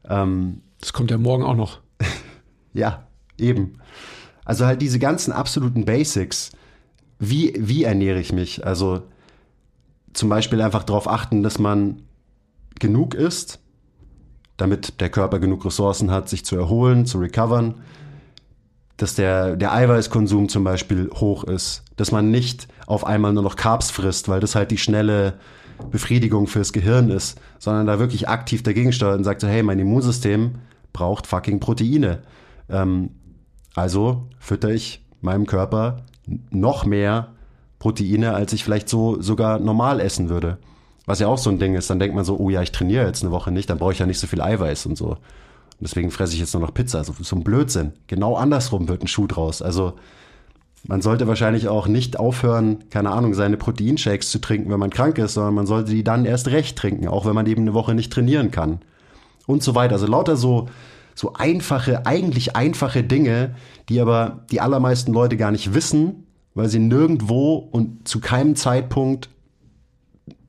[0.07, 1.79] Ähm, das kommt ja morgen auch noch.
[2.73, 3.07] ja,
[3.37, 3.79] eben.
[4.45, 6.51] Also halt diese ganzen absoluten Basics.
[7.17, 8.65] Wie, wie ernähre ich mich?
[8.65, 9.03] Also
[10.13, 12.03] zum Beispiel einfach darauf achten, dass man
[12.79, 13.59] genug isst,
[14.57, 17.75] damit der Körper genug Ressourcen hat, sich zu erholen, zu recovern,
[19.01, 23.55] dass der, der Eiweißkonsum zum Beispiel hoch ist, dass man nicht auf einmal nur noch
[23.55, 25.35] Carbs frisst, weil das halt die schnelle
[25.91, 29.79] Befriedigung fürs Gehirn ist, sondern da wirklich aktiv dagegen steuert und sagt so, hey, mein
[29.79, 30.55] Immunsystem
[30.91, 32.23] braucht fucking Proteine.
[32.69, 33.11] Ähm,
[33.73, 36.03] also fütter ich meinem Körper
[36.49, 37.29] noch mehr
[37.79, 40.57] Proteine, als ich vielleicht so sogar normal essen würde.
[41.05, 43.07] Was ja auch so ein Ding ist, dann denkt man so, oh ja, ich trainiere
[43.07, 45.17] jetzt eine Woche nicht, dann brauche ich ja nicht so viel Eiweiß und so.
[45.79, 46.97] Und deswegen fresse ich jetzt nur noch Pizza.
[46.97, 47.93] Also so ein Blödsinn.
[48.07, 49.61] Genau andersrum wird ein Schuh draus.
[49.61, 49.93] Also
[50.87, 55.17] man sollte wahrscheinlich auch nicht aufhören, keine Ahnung, seine Proteinshakes zu trinken, wenn man krank
[55.17, 57.93] ist, sondern man sollte die dann erst recht trinken, auch wenn man eben eine Woche
[57.93, 58.79] nicht trainieren kann.
[59.45, 59.93] Und so weiter.
[59.93, 60.67] Also lauter so,
[61.15, 63.55] so einfache, eigentlich einfache Dinge,
[63.89, 66.25] die aber die allermeisten Leute gar nicht wissen
[66.59, 69.29] weil sie nirgendwo und zu keinem Zeitpunkt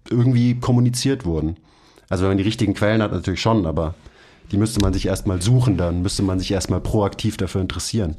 [0.09, 1.57] irgendwie kommuniziert wurden.
[2.09, 3.95] Also wenn man die richtigen Quellen hat, natürlich schon, aber
[4.51, 8.17] die müsste man sich erstmal suchen, dann müsste man sich erstmal proaktiv dafür interessieren.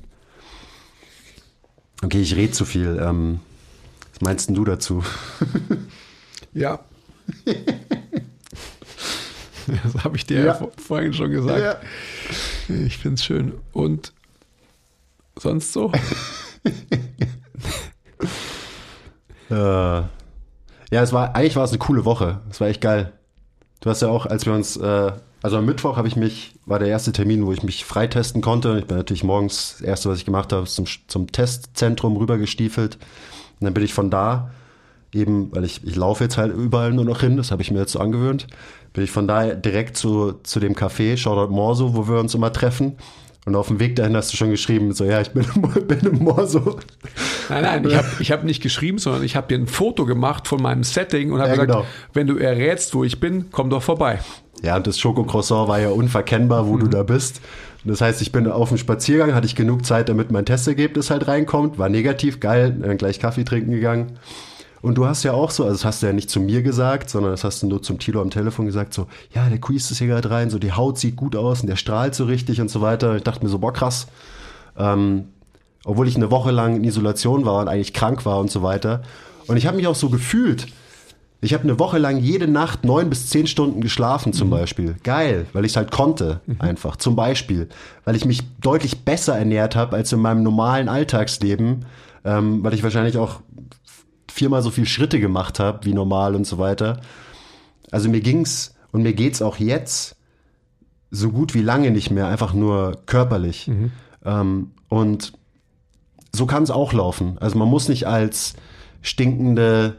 [2.04, 2.98] Okay, ich rede zu viel.
[3.02, 3.40] Ähm,
[4.14, 5.04] was meinst du dazu?
[6.54, 6.80] Ja.
[9.84, 10.46] das habe ich dir ja.
[10.48, 10.54] Ja.
[10.56, 11.86] vor- vorhin schon gesagt.
[12.68, 13.54] Ich finde es schön.
[13.72, 14.12] Und
[15.40, 15.92] sonst so?
[19.50, 20.08] Äh, ja,
[20.92, 22.40] es war, eigentlich war es eine coole Woche.
[22.50, 23.12] Es war echt geil.
[23.82, 25.12] Du hast ja auch, als wir uns, äh,
[25.42, 28.78] also am Mittwoch habe ich mich, war der erste Termin, wo ich mich freitesten konnte.
[28.80, 32.96] Ich bin natürlich morgens, das erste, was ich gemacht habe, zum, zum Testzentrum rübergestiefelt.
[33.60, 34.52] Und dann bin ich von da
[35.14, 37.80] eben, weil ich, ich laufe jetzt halt überall nur noch hin, das habe ich mir
[37.80, 38.48] jetzt so angewöhnt,
[38.94, 42.54] bin ich von da direkt zu, zu dem Café, Shoutout Morso, wo wir uns immer
[42.54, 42.98] treffen.
[43.46, 46.00] Und auf dem Weg dahin hast du schon geschrieben, so, ja, ich bin, im- bin
[46.02, 46.80] im Morso.
[47.50, 50.48] Nein, nein, ich habe ich hab nicht geschrieben, sondern ich habe dir ein Foto gemacht
[50.48, 51.86] von meinem Setting und habe Ja, gesagt, genau.
[52.14, 54.20] wenn du errätst, wo ich bin, komm doch vorbei.
[54.62, 57.42] Ja, und das Schokocroissant war ja unverkennbar, wo du da bist.
[57.84, 61.10] Und das heißt, ich bin auf dem Spaziergang, hatte ich genug Zeit, damit mein Testergebnis
[61.10, 64.20] halt reinkommt, war negativ, geil, dann gleich Kaffee trinken gegangen.
[64.84, 67.10] Und du hast ja auch so, also das hast du ja nicht zu mir gesagt,
[67.10, 70.00] sondern das hast du nur zum Tilo am Telefon gesagt, so, ja, der quiest ist
[70.00, 72.70] hier gerade rein, so die Haut sieht gut aus und der strahlt so richtig und
[72.70, 73.16] so weiter.
[73.16, 74.08] Ich dachte mir so, boah, krass.
[74.78, 75.26] Ähm,
[75.86, 79.02] obwohl ich eine Woche lang in Isolation war und eigentlich krank war und so weiter.
[79.48, 80.68] Und ich habe mich auch so gefühlt.
[81.44, 84.96] Ich habe eine Woche lang jede Nacht neun bis zehn Stunden geschlafen zum Beispiel.
[85.04, 86.98] Geil, weil ich es halt konnte einfach.
[86.98, 87.68] Zum Beispiel,
[88.06, 91.86] weil ich mich deutlich besser ernährt habe als in meinem normalen Alltagsleben,
[92.24, 93.42] ähm, weil ich wahrscheinlich auch
[94.32, 97.02] viermal so viel Schritte gemacht habe wie normal und so weiter.
[97.90, 100.16] Also mir ging's und mir geht's auch jetzt
[101.10, 103.68] so gut wie lange nicht mehr, einfach nur körperlich.
[104.24, 105.34] Ähm, und
[106.34, 107.38] so kann es auch laufen.
[107.40, 108.54] Also man muss nicht als
[109.02, 109.98] stinkende,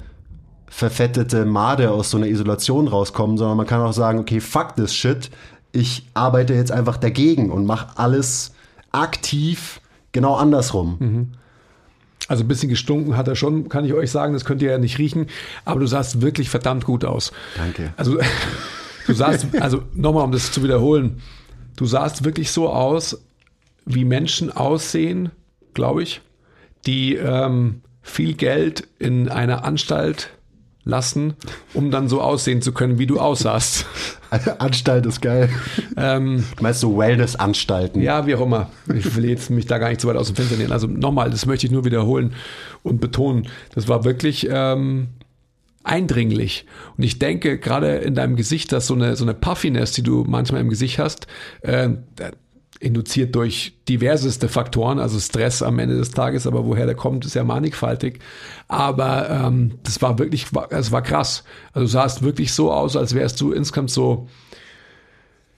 [0.73, 4.95] verfettete Made aus so einer Isolation rauskommen, sondern man kann auch sagen, okay, fuck this
[4.95, 5.31] shit.
[5.71, 8.55] Ich arbeite jetzt einfach dagegen und mache alles
[8.91, 9.83] aktiv
[10.13, 11.29] genau andersrum.
[12.27, 14.79] Also ein bisschen gestunken hat er schon, kann ich euch sagen, das könnt ihr ja
[14.79, 15.27] nicht riechen,
[15.67, 17.33] aber du sahst wirklich verdammt gut aus.
[17.55, 17.93] Danke.
[17.99, 18.19] Also
[19.07, 21.21] du sahst, also nochmal, um das zu wiederholen,
[21.77, 23.23] du sahst wirklich so aus,
[23.85, 25.33] wie Menschen aussehen,
[25.75, 26.23] glaube ich,
[26.87, 30.31] die ähm, viel Geld in einer Anstalt
[30.85, 31.35] lassen,
[31.75, 33.87] um dann so aussehen zu können, wie du aussahst.
[34.59, 35.49] Anstalt ist geil.
[35.97, 38.01] ähm, Du meinst so Wellness-Anstalten?
[38.01, 38.71] ja, wie auch immer.
[38.95, 40.73] Ich will jetzt mich da gar nicht so weit aus dem Fenster nehmen.
[40.73, 42.35] Also nochmal, das möchte ich nur wiederholen
[42.83, 43.47] und betonen.
[43.75, 45.09] Das war wirklich ähm,
[45.85, 46.67] eindringlich.
[46.97, 50.25] Und ich denke, gerade in deinem Gesicht, dass so eine, so eine Puffiness, die du
[50.27, 51.27] manchmal im Gesicht hast,
[51.63, 51.91] äh,
[52.83, 57.35] induziert durch diverseste Faktoren, also Stress am Ende des Tages, aber woher der kommt, ist
[57.35, 58.19] ja mannigfaltig.
[58.69, 61.45] Aber ähm, das war wirklich, es war krass.
[61.73, 64.29] Also du sahst wirklich so aus, als wärst du insgesamt so,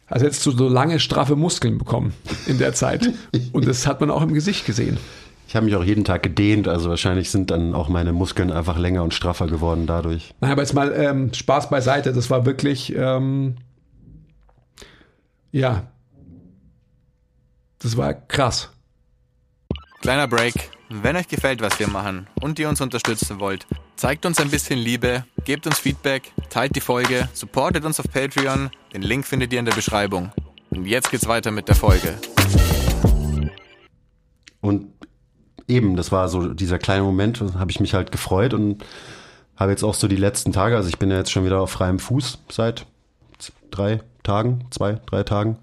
[0.06, 2.12] als hättest du so lange, straffe Muskeln bekommen
[2.46, 3.10] in der Zeit.
[3.52, 4.98] Und das hat man auch im Gesicht gesehen.
[5.48, 8.78] Ich habe mich auch jeden Tag gedehnt, also wahrscheinlich sind dann auch meine Muskeln einfach
[8.78, 10.34] länger und straffer geworden dadurch.
[10.40, 12.12] Nein, aber jetzt mal ähm, Spaß beiseite.
[12.12, 13.56] Das war wirklich, ähm,
[15.52, 15.84] ja,
[17.84, 18.70] das war krass.
[20.00, 20.54] Kleiner Break.
[20.88, 23.66] Wenn euch gefällt, was wir machen und ihr uns unterstützen wollt,
[23.96, 28.70] zeigt uns ein bisschen Liebe, gebt uns Feedback, teilt die Folge, supportet uns auf Patreon.
[28.94, 30.32] Den Link findet ihr in der Beschreibung.
[30.70, 32.14] Und jetzt geht's weiter mit der Folge.
[34.62, 34.86] Und
[35.68, 38.82] eben, das war so dieser kleine Moment, habe ich mich halt gefreut und
[39.56, 41.70] habe jetzt auch so die letzten Tage, also ich bin ja jetzt schon wieder auf
[41.70, 42.86] freiem Fuß seit
[43.70, 45.58] drei Tagen, zwei, drei Tagen.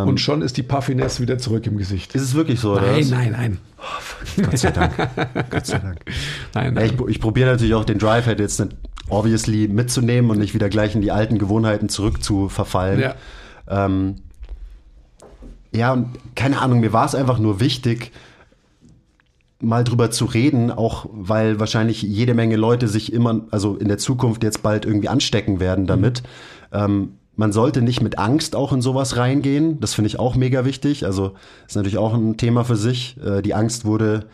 [0.00, 2.14] Und schon ist die Puffiness wieder zurück im Gesicht.
[2.14, 2.82] Ist es wirklich so, oder?
[2.92, 3.10] Nein, was?
[3.10, 3.58] nein, nein.
[4.46, 4.96] Gott sei Dank.
[5.50, 6.00] Gott sei Dank.
[6.54, 7.08] Nein, Ja, ich nein.
[7.08, 8.76] ich probiere natürlich auch den Drive halt jetzt nicht
[9.08, 13.00] obviously mitzunehmen und nicht wieder gleich in die alten Gewohnheiten zurück zu verfallen.
[13.00, 13.14] Ja.
[13.68, 14.16] Ähm,
[15.74, 18.12] ja, und keine Ahnung, mir war es einfach nur wichtig,
[19.60, 23.98] mal drüber zu reden, auch weil wahrscheinlich jede Menge Leute sich immer, also in der
[23.98, 26.22] Zukunft jetzt bald irgendwie anstecken werden damit.
[26.72, 29.80] Ähm, man sollte nicht mit Angst auch in sowas reingehen.
[29.80, 31.04] Das finde ich auch mega wichtig.
[31.04, 31.32] Also
[31.66, 33.16] ist natürlich auch ein Thema für sich.
[33.24, 34.26] Äh, die Angst wurde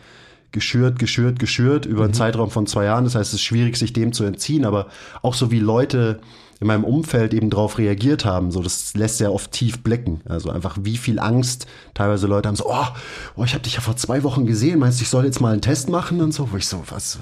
[0.51, 3.05] geschürt, geschürt, geschürt über einen Zeitraum von zwei Jahren.
[3.05, 4.65] Das heißt, es ist schwierig, sich dem zu entziehen.
[4.65, 4.87] Aber
[5.21, 6.19] auch so wie Leute
[6.59, 10.21] in meinem Umfeld eben darauf reagiert haben, so das lässt sehr oft tief blicken.
[10.25, 12.85] Also einfach wie viel Angst teilweise Leute haben so, oh,
[13.37, 15.53] oh ich habe dich ja vor zwei Wochen gesehen, meinst du, ich soll jetzt mal
[15.53, 17.19] einen Test machen und so, wo ich so, was,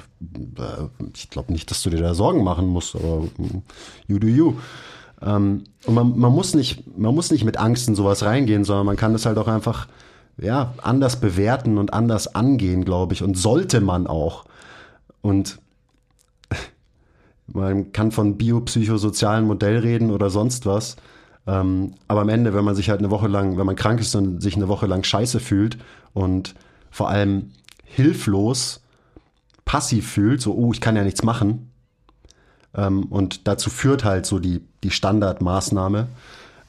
[0.57, 3.61] äh, ich glaube nicht, dass du dir da Sorgen machen musst, aber mm,
[4.07, 4.55] you do you.
[5.21, 8.85] Ähm, und man, man muss nicht, man muss nicht mit Angst in sowas reingehen, sondern
[8.85, 9.87] man kann das halt auch einfach,
[10.37, 14.45] ja, anders bewerten und anders angehen, glaube ich, und sollte man auch.
[15.21, 15.59] Und
[17.47, 20.97] man kann von biopsychosozialen Modell reden oder sonst was.
[21.47, 24.13] Ähm, aber am Ende, wenn man sich halt eine Woche lang, wenn man krank ist
[24.15, 25.77] und sich eine Woche lang scheiße fühlt
[26.13, 26.55] und
[26.91, 27.51] vor allem
[27.83, 28.81] hilflos,
[29.65, 31.71] passiv fühlt, so, oh, ich kann ja nichts machen.
[32.77, 36.07] Ähm, und dazu führt halt so die, die Standardmaßnahme.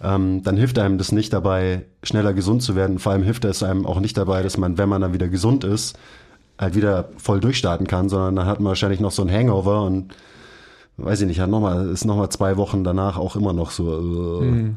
[0.01, 2.99] Ähm, dann hilft einem das nicht dabei, schneller gesund zu werden.
[2.99, 5.65] Vor allem hilft es einem auch nicht dabei, dass man, wenn man dann wieder gesund
[5.65, 5.99] ist,
[6.59, 10.15] halt wieder voll durchstarten kann, sondern dann hat man wahrscheinlich noch so ein Hangover und
[10.97, 14.41] weiß ich nicht, hat noch mal, ist nochmal zwei Wochen danach auch immer noch so
[14.43, 14.77] äh, mhm.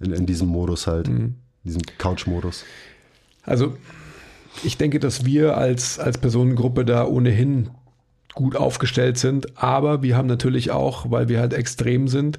[0.00, 1.34] in, in, diesem Modus halt, mhm.
[1.64, 2.64] diesem Couch-Modus.
[3.42, 3.76] Also
[4.62, 7.70] ich denke, dass wir als, als Personengruppe da ohnehin
[8.36, 12.38] gut aufgestellt sind, aber wir haben natürlich auch, weil wir halt extrem sind,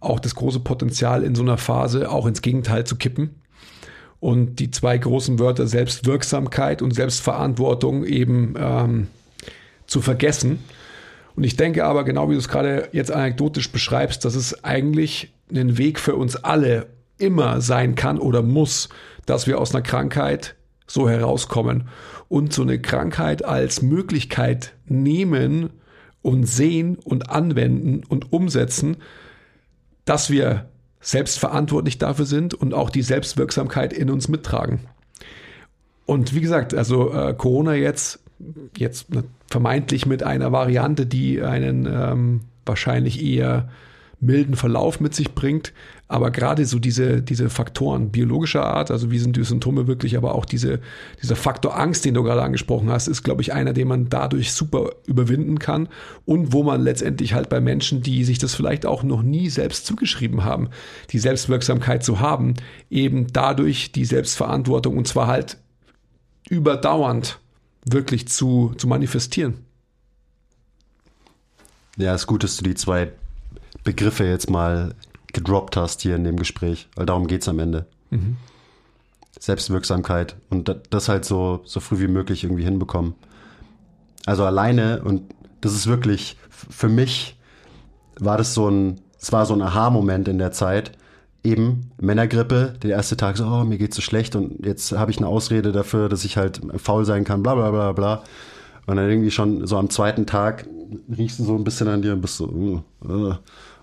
[0.00, 3.34] auch das große Potenzial in so einer Phase auch ins Gegenteil zu kippen
[4.20, 9.08] und die zwei großen Wörter Selbstwirksamkeit und Selbstverantwortung eben ähm,
[9.86, 10.60] zu vergessen.
[11.36, 15.32] Und ich denke aber, genau wie du es gerade jetzt anekdotisch beschreibst, dass es eigentlich
[15.52, 16.86] ein Weg für uns alle
[17.18, 18.88] immer sein kann oder muss,
[19.26, 20.54] dass wir aus einer Krankheit
[20.86, 21.88] so herauskommen
[22.28, 25.70] und so eine Krankheit als Möglichkeit nehmen
[26.22, 28.96] und sehen und anwenden und umsetzen,
[30.04, 30.68] dass wir
[31.00, 34.80] selbstverantwortlich dafür sind und auch die Selbstwirksamkeit in uns mittragen.
[36.06, 38.20] Und wie gesagt, also äh, Corona jetzt,
[38.76, 39.06] jetzt
[39.50, 43.68] vermeintlich mit einer Variante, die einen ähm, wahrscheinlich eher
[44.20, 45.72] milden Verlauf mit sich bringt.
[46.14, 50.36] Aber gerade so diese, diese Faktoren biologischer Art, also wie sind die Symptome wirklich, aber
[50.36, 50.78] auch diese,
[51.20, 54.52] dieser Faktor Angst, den du gerade angesprochen hast, ist, glaube ich, einer, den man dadurch
[54.52, 55.88] super überwinden kann
[56.24, 59.86] und wo man letztendlich halt bei Menschen, die sich das vielleicht auch noch nie selbst
[59.86, 60.68] zugeschrieben haben,
[61.10, 62.54] die Selbstwirksamkeit zu haben,
[62.90, 65.58] eben dadurch die Selbstverantwortung und zwar halt
[66.48, 67.40] überdauernd
[67.84, 69.64] wirklich zu, zu manifestieren.
[71.96, 73.10] Ja, es ist gut, dass du die zwei
[73.82, 74.94] Begriffe jetzt mal
[75.34, 77.86] gedroppt hast hier in dem Gespräch, weil darum geht es am Ende.
[78.10, 78.36] Mhm.
[79.38, 83.14] Selbstwirksamkeit und das halt so, so früh wie möglich irgendwie hinbekommen.
[84.26, 85.22] Also alleine und
[85.60, 87.38] das ist wirklich, für mich
[88.18, 90.92] war das so ein, es war so ein Aha-Moment in der Zeit.
[91.42, 95.18] Eben Männergrippe, der erste Tag so, oh, mir geht's so schlecht und jetzt habe ich
[95.18, 98.22] eine Ausrede dafür, dass ich halt faul sein kann, bla bla bla bla.
[98.86, 100.66] Und dann irgendwie schon so am zweiten Tag
[101.14, 103.34] riechst du so ein bisschen an dir und bist so, uh, uh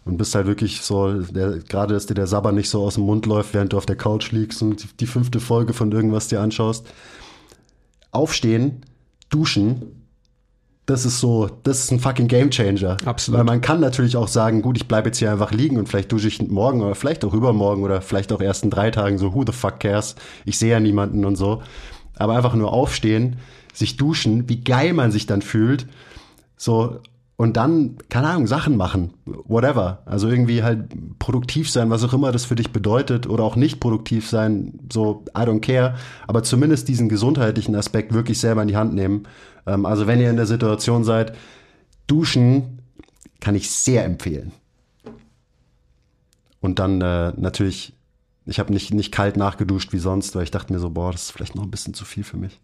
[0.05, 3.05] und bist halt wirklich so, der, gerade dass dir der Sabber nicht so aus dem
[3.05, 6.27] Mund läuft, während du auf der Couch liegst und die, die fünfte Folge von irgendwas
[6.27, 6.87] dir anschaust.
[8.11, 8.81] Aufstehen,
[9.29, 10.01] duschen,
[10.87, 12.97] das ist so, das ist ein fucking Gamechanger.
[13.05, 13.37] Absolut.
[13.37, 16.11] Weil man kann natürlich auch sagen, gut, ich bleibe jetzt hier einfach liegen und vielleicht
[16.11, 19.33] dusche ich morgen oder vielleicht auch übermorgen oder vielleicht auch erst in drei Tagen so,
[19.33, 20.15] who the fuck cares?
[20.45, 21.61] Ich sehe ja niemanden und so.
[22.15, 23.37] Aber einfach nur aufstehen,
[23.73, 25.87] sich duschen, wie geil man sich dann fühlt.
[26.57, 26.99] So,
[27.41, 30.03] und dann, keine Ahnung, Sachen machen, whatever.
[30.05, 33.79] Also irgendwie halt produktiv sein, was auch immer das für dich bedeutet oder auch nicht
[33.79, 35.95] produktiv sein, so I don't care,
[36.27, 39.23] aber zumindest diesen gesundheitlichen Aspekt wirklich selber in die Hand nehmen.
[39.65, 41.35] Ähm, also wenn ihr in der Situation seid,
[42.05, 42.83] duschen
[43.39, 44.51] kann ich sehr empfehlen.
[46.59, 47.93] Und dann äh, natürlich,
[48.45, 51.23] ich habe nicht, nicht kalt nachgeduscht wie sonst, weil ich dachte mir so, boah, das
[51.23, 52.59] ist vielleicht noch ein bisschen zu viel für mich.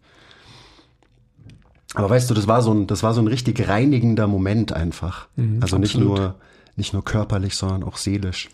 [1.94, 5.28] Aber weißt du, das war so ein, das war so ein richtig reinigender Moment einfach.
[5.36, 6.34] Mhm, also nicht nur,
[6.76, 8.50] nicht nur körperlich, sondern auch seelisch.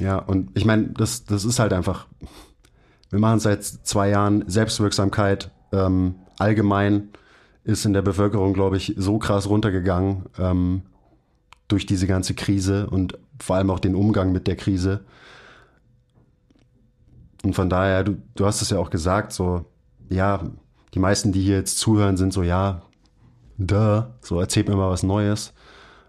[0.00, 2.06] Ja, und ich meine, das, das ist halt einfach,
[3.10, 7.10] wir machen seit zwei Jahren Selbstwirksamkeit ähm, allgemein
[7.62, 10.82] ist in der Bevölkerung, glaube ich, so krass runtergegangen ähm,
[11.68, 15.04] durch diese ganze Krise und vor allem auch den Umgang mit der Krise.
[17.42, 19.64] Und von daher, du, du hast es ja auch gesagt, so
[20.08, 20.44] ja,
[20.94, 22.82] die meisten, die hier jetzt zuhören, sind so, ja,
[23.58, 25.52] duh, so erzählt mir mal was Neues.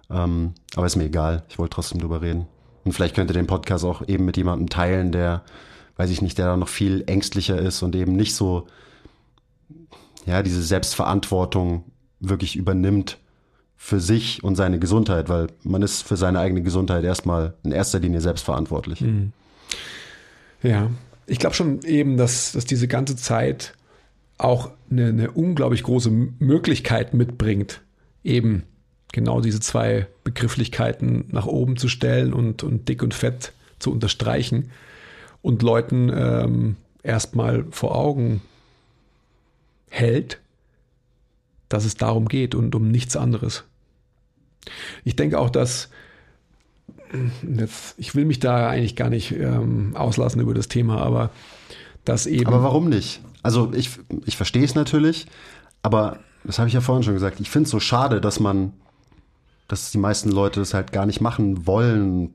[0.09, 2.47] Ähm, aber ist mir egal, ich wollte trotzdem drüber reden.
[2.83, 5.43] Und vielleicht könnt ihr den Podcast auch eben mit jemandem teilen, der,
[5.97, 8.67] weiß ich nicht, der da noch viel ängstlicher ist und eben nicht so,
[10.25, 11.85] ja, diese Selbstverantwortung
[12.19, 13.17] wirklich übernimmt
[13.75, 17.99] für sich und seine Gesundheit, weil man ist für seine eigene Gesundheit erstmal in erster
[17.99, 19.01] Linie selbstverantwortlich.
[19.01, 19.31] Mhm.
[20.63, 20.89] Ja,
[21.27, 23.73] ich glaube schon eben, dass, dass diese ganze Zeit
[24.37, 27.81] auch eine, eine unglaublich große Möglichkeit mitbringt,
[28.23, 28.63] eben
[29.11, 34.71] genau diese zwei Begrifflichkeiten nach oben zu stellen und, und dick und fett zu unterstreichen
[35.41, 38.41] und Leuten ähm, erstmal vor Augen
[39.89, 40.39] hält,
[41.69, 43.63] dass es darum geht und um nichts anderes.
[45.03, 45.89] Ich denke auch, dass
[47.57, 51.31] jetzt, ich will mich da eigentlich gar nicht ähm, auslassen über das Thema, aber
[52.03, 52.47] dass eben.
[52.47, 53.21] Aber warum nicht?
[53.45, 53.91] Also ich,
[54.25, 55.27] ich verstehe es natürlich,
[55.83, 57.39] aber das habe ich ja vorhin schon gesagt.
[57.39, 58.73] Ich finde es so schade, dass man,
[59.67, 62.33] dass die meisten Leute das halt gar nicht machen wollen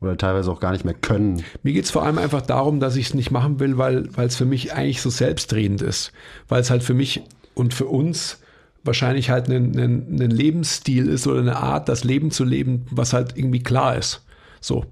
[0.00, 1.44] oder teilweise auch gar nicht mehr können.
[1.62, 4.36] Mir geht es vor allem einfach darum, dass ich es nicht machen will, weil es
[4.36, 6.10] für mich eigentlich so selbstredend ist.
[6.48, 7.20] Weil es halt für mich
[7.52, 8.40] und für uns
[8.82, 13.12] wahrscheinlich halt ein, ein, ein Lebensstil ist oder eine Art, das Leben zu leben, was
[13.12, 14.24] halt irgendwie klar ist.
[14.62, 14.86] So.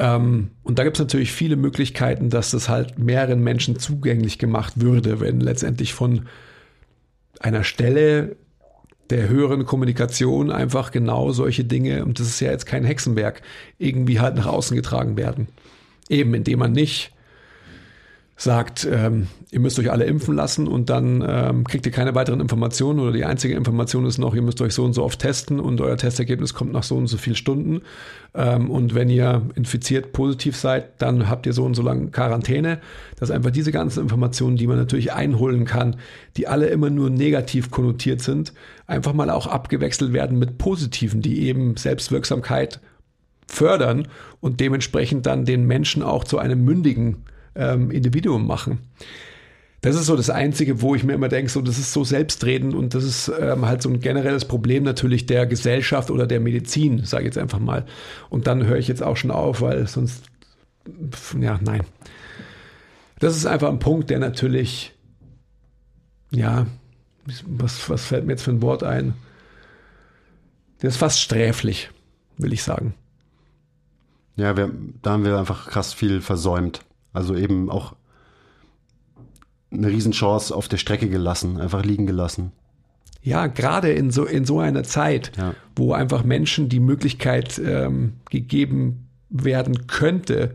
[0.00, 4.80] Ähm, und da gibt es natürlich viele Möglichkeiten, dass das halt mehreren Menschen zugänglich gemacht
[4.80, 6.26] würde, wenn letztendlich von
[7.38, 8.36] einer Stelle
[9.10, 13.42] der höheren Kommunikation einfach genau solche Dinge, und das ist ja jetzt kein Hexenwerk,
[13.76, 15.48] irgendwie halt nach außen getragen werden.
[16.08, 17.12] Eben indem man nicht
[18.42, 22.40] sagt, ähm, ihr müsst euch alle impfen lassen und dann ähm, kriegt ihr keine weiteren
[22.40, 25.60] Informationen oder die einzige Information ist noch, ihr müsst euch so und so oft testen
[25.60, 27.82] und euer Testergebnis kommt nach so und so vielen Stunden.
[28.32, 32.80] Ähm, und wenn ihr infiziert positiv seid, dann habt ihr so und so lange Quarantäne.
[33.16, 35.96] Das ist einfach diese ganzen Informationen, die man natürlich einholen kann,
[36.38, 38.54] die alle immer nur negativ konnotiert sind,
[38.86, 42.80] einfach mal auch abgewechselt werden mit positiven, die eben Selbstwirksamkeit
[43.46, 44.08] fördern
[44.40, 47.24] und dementsprechend dann den Menschen auch zu einem mündigen
[47.54, 48.78] ähm, Individuum machen.
[49.82, 52.74] Das ist so das Einzige, wo ich mir immer denke, so das ist so selbstredend
[52.74, 57.04] und das ist ähm, halt so ein generelles Problem natürlich der Gesellschaft oder der Medizin,
[57.04, 57.86] sage ich jetzt einfach mal.
[58.28, 60.24] Und dann höre ich jetzt auch schon auf, weil sonst,
[61.38, 61.82] ja, nein.
[63.20, 64.92] Das ist einfach ein Punkt, der natürlich,
[66.30, 66.66] ja,
[67.46, 69.14] was, was fällt mir jetzt für ein Wort ein?
[70.82, 71.90] Der ist fast sträflich,
[72.36, 72.94] will ich sagen.
[74.36, 74.70] Ja, wir,
[75.02, 76.80] da haben wir einfach krass viel versäumt.
[77.12, 77.94] Also eben auch
[79.72, 82.52] eine Riesenchance auf der Strecke gelassen, einfach liegen gelassen.
[83.22, 85.54] Ja, gerade in so, in so einer Zeit, ja.
[85.76, 90.54] wo einfach Menschen die Möglichkeit ähm, gegeben werden könnte,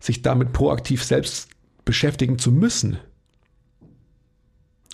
[0.00, 1.50] sich damit proaktiv selbst
[1.84, 2.98] beschäftigen zu müssen.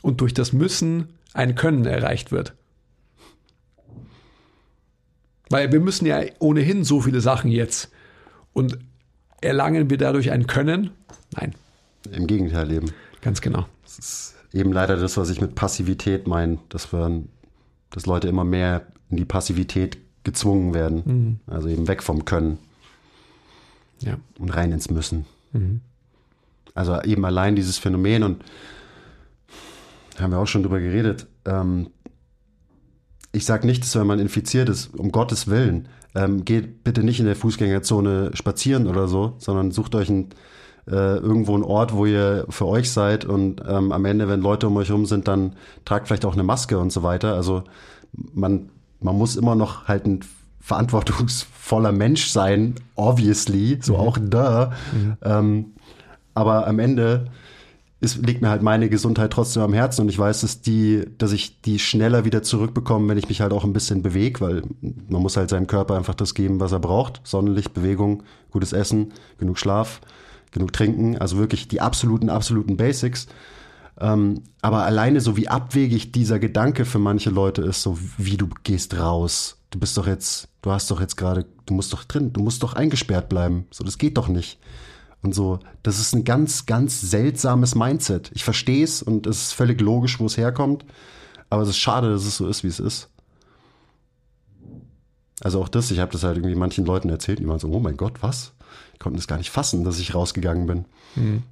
[0.02, 2.54] Und durch das Müssen ein Können erreicht wird.
[5.48, 7.90] Weil wir müssen ja ohnehin so viele Sachen jetzt.
[8.52, 8.78] Und
[9.44, 10.90] erlangen wir dadurch ein Können?
[11.36, 11.54] Nein.
[12.10, 12.90] Im Gegenteil eben.
[13.20, 13.66] Ganz genau.
[13.82, 17.22] Das ist eben leider das, was ich mit Passivität meine, dass wir,
[17.90, 21.02] dass Leute immer mehr in die Passivität gezwungen werden.
[21.04, 21.40] Mhm.
[21.46, 22.58] Also eben weg vom Können.
[24.00, 24.16] Ja.
[24.38, 25.26] Und rein ins Müssen.
[25.52, 25.80] Mhm.
[26.74, 28.44] Also eben allein dieses Phänomen und
[30.18, 31.26] haben wir auch schon drüber geredet.
[31.44, 31.88] Ähm,
[33.32, 37.20] ich sage nicht, dass wenn man infiziert ist, um Gottes Willen, ähm, geht bitte nicht
[37.20, 40.30] in der Fußgängerzone spazieren oder so, sondern sucht euch ein,
[40.86, 44.68] äh, irgendwo einen Ort, wo ihr für euch seid und ähm, am Ende, wenn Leute
[44.68, 45.54] um euch rum sind, dann
[45.84, 47.34] tragt vielleicht auch eine Maske und so weiter.
[47.34, 47.64] Also
[48.32, 50.20] man, man muss immer noch halt ein
[50.60, 54.00] verantwortungsvoller Mensch sein, obviously, so mhm.
[54.00, 54.72] auch da.
[54.92, 55.16] Mhm.
[55.22, 55.64] Ähm,
[56.34, 57.26] aber am Ende
[58.04, 61.32] ist, liegt mir halt meine Gesundheit trotzdem am Herzen und ich weiß, dass die, dass
[61.32, 64.62] ich die schneller wieder zurückbekomme, wenn ich mich halt auch ein bisschen bewege, weil
[65.08, 67.20] man muss halt seinem Körper einfach das geben, was er braucht.
[67.24, 70.00] Sonnenlicht, Bewegung, gutes Essen, genug Schlaf,
[70.52, 73.26] genug Trinken, also wirklich die absoluten, absoluten Basics.
[74.00, 78.48] Ähm, aber alleine so wie abwegig dieser Gedanke für manche Leute ist, so wie du
[78.64, 79.58] gehst raus.
[79.70, 82.62] Du bist doch jetzt, du hast doch jetzt gerade, du musst doch drin, du musst
[82.62, 83.66] doch eingesperrt bleiben.
[83.70, 84.58] So, das geht doch nicht.
[85.24, 88.30] Und so, das ist ein ganz, ganz seltsames Mindset.
[88.34, 90.84] Ich verstehe es und es ist völlig logisch, wo es herkommt.
[91.48, 93.08] Aber es ist schade, dass es so ist, wie es ist.
[95.42, 97.80] Also auch das, ich habe das halt irgendwie manchen Leuten erzählt, die waren so, oh
[97.80, 98.52] mein Gott, was?
[98.92, 100.84] Die konnten es gar nicht fassen, dass ich rausgegangen bin.
[101.14, 101.42] Hm.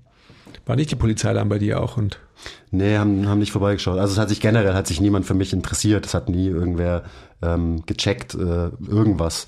[0.67, 2.19] War nicht die Polizei dann bei dir auch und?
[2.71, 3.99] Nee, haben, haben nicht vorbeigeschaut.
[3.99, 6.05] Also es hat sich generell, hat sich niemand für mich interessiert.
[6.05, 7.05] Es hat nie irgendwer
[7.41, 9.47] ähm, gecheckt, äh, irgendwas.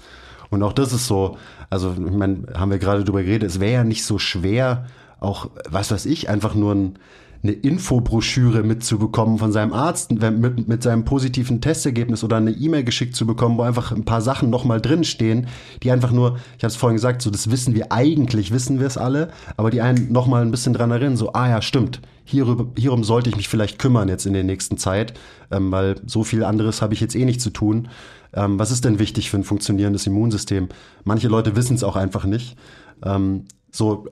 [0.48, 1.36] Und auch das ist so,
[1.74, 4.86] also ich meine, haben wir gerade drüber geredet, es wäre ja nicht so schwer,
[5.18, 6.98] auch, was weiß ich, einfach nur ein,
[7.42, 13.16] eine Infobroschüre mitzubekommen von seinem Arzt mit, mit seinem positiven Testergebnis oder eine E-Mail geschickt
[13.16, 15.48] zu bekommen, wo einfach ein paar Sachen nochmal drinstehen,
[15.82, 18.86] die einfach nur, ich habe es vorhin gesagt, so das wissen wir eigentlich, wissen wir
[18.86, 22.66] es alle, aber die einen nochmal ein bisschen dran erinnern, so, ah ja, stimmt, hierüber,
[22.78, 25.12] hierum sollte ich mich vielleicht kümmern jetzt in der nächsten Zeit,
[25.50, 27.88] ähm, weil so viel anderes habe ich jetzt eh nicht zu tun.
[28.34, 30.68] Ähm, was ist denn wichtig für ein funktionierendes Immunsystem?
[31.04, 32.56] Manche Leute wissen es auch einfach nicht.
[33.04, 34.06] Ähm, so,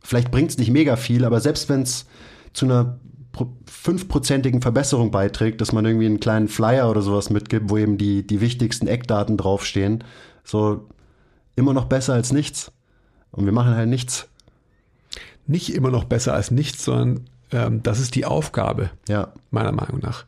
[0.00, 2.06] vielleicht bringt es nicht mega viel, aber selbst wenn es
[2.52, 2.98] zu einer
[3.66, 8.26] fünfprozentigen Verbesserung beiträgt, dass man irgendwie einen kleinen Flyer oder sowas mitgibt, wo eben die,
[8.26, 10.04] die wichtigsten Eckdaten draufstehen,
[10.44, 10.88] so
[11.56, 12.70] immer noch besser als nichts.
[13.32, 14.28] Und wir machen halt nichts.
[15.46, 19.32] Nicht immer noch besser als nichts, sondern ähm, das ist die Aufgabe, ja.
[19.50, 20.26] meiner Meinung nach.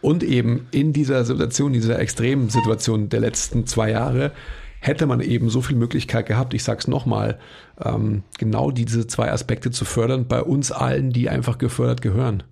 [0.00, 4.32] Und eben in dieser Situation, dieser extremen Situation der letzten zwei Jahre,
[4.80, 7.38] hätte man eben so viel Möglichkeit gehabt, ich sage es nochmal,
[7.82, 12.44] ähm, genau diese zwei Aspekte zu fördern bei uns allen, die einfach gefördert gehören.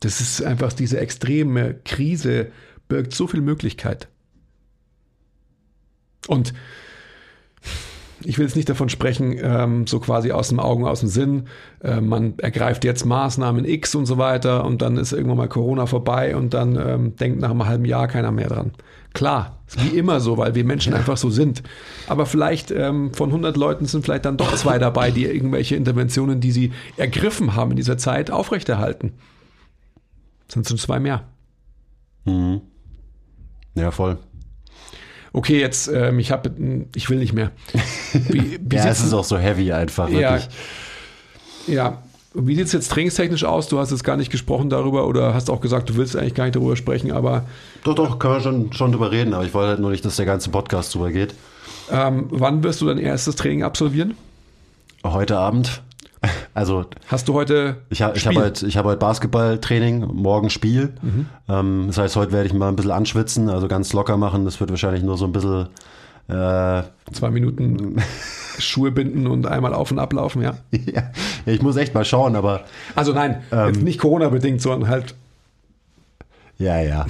[0.00, 2.50] Das ist einfach diese extreme Krise
[2.88, 4.08] birgt so viel Möglichkeit.
[6.28, 6.54] Und
[8.24, 11.44] ich will jetzt nicht davon sprechen, ähm, so quasi aus dem Augen, aus dem Sinn.
[11.82, 15.86] Äh, man ergreift jetzt Maßnahmen X und so weiter und dann ist irgendwann mal Corona
[15.86, 18.72] vorbei und dann ähm, denkt nach einem halben Jahr keiner mehr dran.
[19.12, 21.62] Klar, ist wie immer so, weil wir Menschen einfach so sind.
[22.06, 26.40] Aber vielleicht ähm, von 100 Leuten sind vielleicht dann doch zwei dabei, die irgendwelche Interventionen,
[26.40, 29.12] die sie ergriffen haben in dieser Zeit, aufrechterhalten.
[30.48, 31.24] Sind schon zwei mehr.
[32.24, 32.62] Mhm.
[33.74, 34.18] Ja, voll.
[35.32, 36.50] Okay, jetzt, ähm, ich habe,
[36.94, 37.50] ich will nicht mehr.
[38.12, 40.48] Wie, wie ja, es ist auch so heavy einfach, wirklich.
[41.66, 42.02] Ja, ja.
[42.34, 43.68] Wie sieht es jetzt trainingstechnisch aus?
[43.68, 46.44] Du hast jetzt gar nicht gesprochen darüber oder hast auch gesagt, du willst eigentlich gar
[46.44, 47.44] nicht darüber sprechen, aber.
[47.84, 50.16] Doch, doch, können wir schon, schon drüber reden, aber ich wollte halt nur nicht, dass
[50.16, 51.34] der ganze Podcast drüber geht.
[51.90, 54.14] Ähm, wann wirst du dein erstes Training absolvieren?
[55.04, 55.82] Heute Abend.
[56.54, 57.78] Also hast du heute?
[57.88, 60.92] Ich, ich habe halt, ich habe halt Basketballtraining, morgen Spiel.
[61.00, 61.26] Mhm.
[61.48, 64.44] Ähm, das heißt, heute werde ich mal ein bisschen anschwitzen, also ganz locker machen.
[64.44, 65.68] Das wird wahrscheinlich nur so ein bisschen
[66.28, 67.96] äh, zwei Minuten
[68.58, 70.54] Schuhe binden und einmal auf und ablaufen, ja.
[70.70, 71.04] ja.
[71.46, 72.64] ich muss echt mal schauen, aber.
[72.94, 75.14] Also nein, ähm, nicht Corona-bedingt, sondern halt
[76.62, 77.06] ja, ja.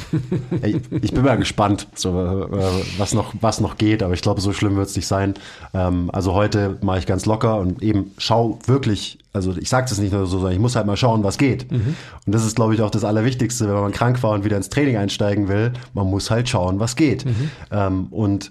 [0.63, 4.53] Ich, bin mal gespannt, so, äh, was, noch, was noch geht, aber ich glaube, so
[4.53, 5.35] schlimm wird es nicht sein.
[5.75, 9.99] Ähm, also heute mache ich ganz locker und eben schau wirklich, also ich sage das
[9.99, 11.71] nicht nur so, sondern ich muss halt mal schauen, was geht.
[11.71, 11.97] Mhm.
[12.27, 14.71] Und das ist, glaube ich, auch das Allerwichtigste, wenn man krank war und wieder ins
[14.71, 15.73] Training einsteigen will.
[15.93, 17.25] Man muss halt schauen, was geht.
[17.27, 17.51] Mhm.
[17.71, 18.51] Ähm, und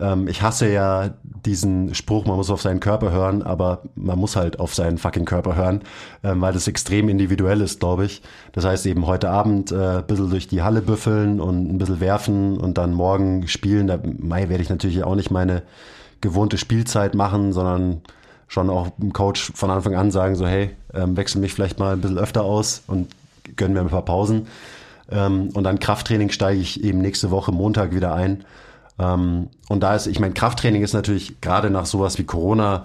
[0.00, 4.36] ähm, ich hasse ja diesen Spruch, man muss auf seinen Körper hören, aber man muss
[4.36, 5.82] halt auf seinen fucking Körper hören,
[6.22, 8.22] ähm, weil das extrem individuell ist, glaube ich.
[8.52, 12.00] Das heißt eben heute Abend äh, ein bisschen durch die Halle büffeln und ein bisschen
[12.00, 13.86] werfen und dann morgen spielen.
[13.86, 15.62] Da Mai werde ich natürlich auch nicht meine
[16.20, 18.02] gewohnte Spielzeit machen, sondern
[18.48, 21.92] schon auch dem Coach von Anfang an sagen, so hey, ähm, wechsel mich vielleicht mal
[21.92, 23.08] ein bisschen öfter aus und
[23.56, 24.48] gönnen mir ein paar Pausen.
[25.10, 28.44] Ähm, und dann Krafttraining steige ich eben nächste Woche Montag wieder ein.
[29.00, 32.84] Ähm, und da ist, ich meine, Krafttraining ist natürlich gerade nach sowas wie Corona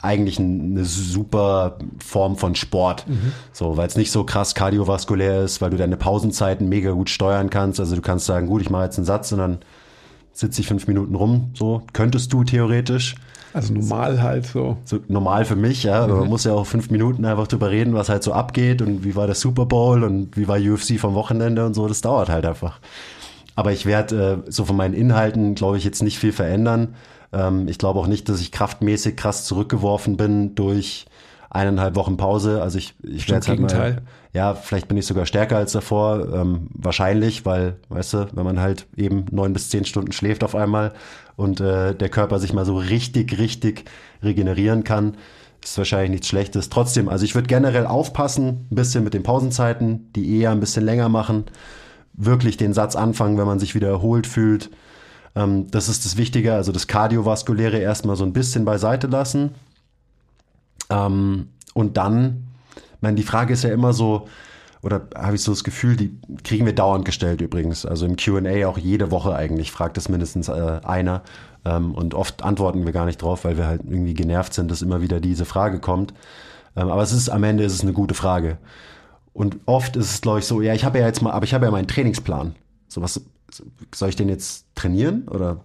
[0.00, 3.08] eigentlich eine super Form von Sport.
[3.08, 3.32] Mhm.
[3.52, 7.48] So, weil es nicht so krass kardiovaskulär ist, weil du deine Pausenzeiten mega gut steuern
[7.48, 7.80] kannst.
[7.80, 9.58] Also du kannst sagen, gut, ich mache jetzt einen Satz und dann
[10.32, 11.50] sitze ich fünf Minuten rum.
[11.54, 13.14] So, könntest du theoretisch.
[13.54, 14.76] Also normal halt so.
[14.84, 16.06] so normal für mich, ja.
[16.06, 16.18] Mhm.
[16.18, 19.14] Man muss ja auch fünf Minuten einfach drüber reden, was halt so abgeht und wie
[19.14, 21.86] war der Super Bowl und wie war UFC vom Wochenende und so.
[21.86, 22.80] Das dauert halt einfach.
[23.56, 26.94] Aber ich werde äh, so von meinen Inhalten, glaube ich, jetzt nicht viel verändern.
[27.32, 31.06] Ähm, ich glaube auch nicht, dass ich kraftmäßig krass zurückgeworfen bin durch
[31.50, 32.60] eineinhalb Wochen Pause.
[32.60, 34.02] Also ich, ich werde halt mal,
[34.32, 36.26] ja, vielleicht bin ich sogar stärker als davor.
[36.34, 40.56] Ähm, wahrscheinlich, weil, weißt du, wenn man halt eben neun bis zehn Stunden schläft auf
[40.56, 40.92] einmal
[41.36, 43.84] und äh, der Körper sich mal so richtig, richtig
[44.22, 45.16] regenerieren kann,
[45.62, 46.70] ist wahrscheinlich nichts Schlechtes.
[46.70, 50.84] Trotzdem, also ich würde generell aufpassen, ein bisschen mit den Pausenzeiten, die eher ein bisschen
[50.84, 51.44] länger machen
[52.14, 54.70] wirklich den Satz anfangen, wenn man sich wieder erholt fühlt.
[55.34, 59.50] Ähm, das ist das Wichtige, also das Kardiovaskuläre erstmal so ein bisschen beiseite lassen.
[60.90, 62.44] Ähm, und dann,
[62.76, 64.28] ich meine, die Frage ist ja immer so,
[64.82, 67.86] oder habe ich so das Gefühl, die kriegen wir dauernd gestellt übrigens.
[67.86, 71.22] Also im QA auch jede Woche eigentlich, fragt es mindestens äh, einer.
[71.64, 74.82] Ähm, und oft antworten wir gar nicht drauf, weil wir halt irgendwie genervt sind, dass
[74.82, 76.12] immer wieder diese Frage kommt.
[76.76, 78.58] Ähm, aber es ist am Ende ist es eine gute Frage.
[79.34, 81.52] Und oft ist es, glaube ich, so, ja, ich habe ja jetzt mal, aber ich
[81.52, 82.54] habe ja meinen Trainingsplan.
[82.88, 83.20] So was,
[83.92, 85.28] soll ich den jetzt trainieren?
[85.28, 85.64] Oder?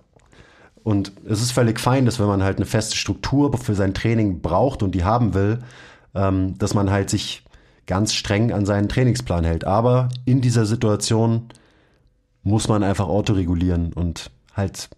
[0.83, 4.41] Und es ist völlig fein, dass wenn man halt eine feste Struktur für sein Training
[4.41, 5.59] braucht und die haben will,
[6.15, 7.43] ähm, dass man halt sich
[7.85, 9.65] ganz streng an seinen Trainingsplan hält.
[9.65, 11.49] Aber in dieser Situation
[12.41, 14.89] muss man einfach autoregulieren und halt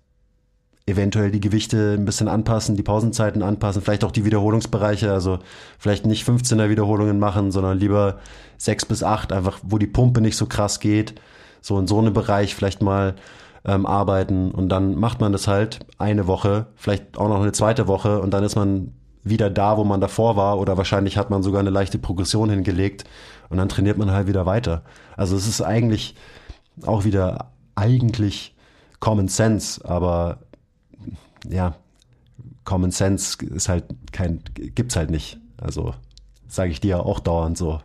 [0.91, 5.39] eventuell die Gewichte ein bisschen anpassen, die Pausenzeiten anpassen, vielleicht auch die Wiederholungsbereiche, also
[5.79, 8.19] vielleicht nicht 15er Wiederholungen machen, sondern lieber
[8.57, 11.15] 6 bis 8, einfach wo die Pumpe nicht so krass geht,
[11.61, 13.15] so in so einem Bereich vielleicht mal
[13.65, 17.87] ähm, arbeiten und dann macht man das halt eine Woche, vielleicht auch noch eine zweite
[17.87, 21.43] Woche und dann ist man wieder da, wo man davor war oder wahrscheinlich hat man
[21.43, 23.03] sogar eine leichte Progression hingelegt
[23.49, 24.83] und dann trainiert man halt wieder weiter.
[25.15, 26.15] Also es ist eigentlich
[26.85, 28.55] auch wieder eigentlich
[28.99, 30.39] Common Sense, aber
[31.49, 31.75] ja,
[32.63, 35.39] Common Sense ist halt kein, gibt's halt nicht.
[35.57, 35.93] Also
[36.47, 37.81] sage ich dir auch dauernd so.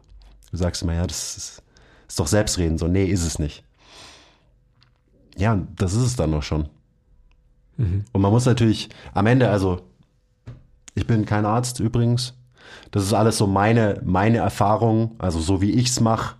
[0.50, 1.62] Du sagst immer, ja, das ist,
[2.09, 2.78] ist doch Selbstreden.
[2.78, 3.64] So, nee, ist es nicht.
[5.36, 6.68] Ja, das ist es dann noch schon.
[7.76, 8.04] Mhm.
[8.12, 9.82] Und man muss natürlich am Ende, also
[10.94, 12.34] ich bin kein Arzt übrigens.
[12.90, 16.36] Das ist alles so meine, meine Erfahrung, also so wie ich's mache.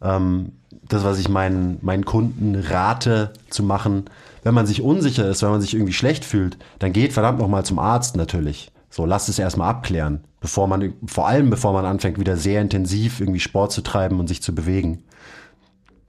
[0.00, 0.52] Ähm,
[0.90, 4.04] das, was ich meinen, meinen Kunden rate zu machen,
[4.42, 7.64] wenn man sich unsicher ist, wenn man sich irgendwie schlecht fühlt, dann geht verdammt nochmal
[7.64, 8.72] zum Arzt natürlich.
[8.90, 13.20] So, lasst es erstmal abklären, bevor man, vor allem bevor man anfängt, wieder sehr intensiv
[13.20, 15.04] irgendwie Sport zu treiben und sich zu bewegen.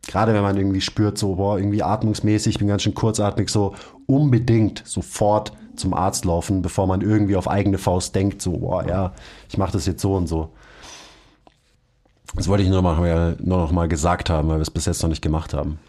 [0.07, 3.75] gerade wenn man irgendwie spürt, so, boah, irgendwie atmungsmäßig, ich bin ganz schön kurzatmig, so
[4.07, 9.13] unbedingt sofort zum Arzt laufen, bevor man irgendwie auf eigene Faust denkt, so, boah, ja,
[9.47, 10.49] ich mache das jetzt so und so.
[12.35, 14.85] Das wollte ich nur noch mal, nur noch mal gesagt haben, weil wir es bis
[14.85, 15.79] jetzt noch nicht gemacht haben.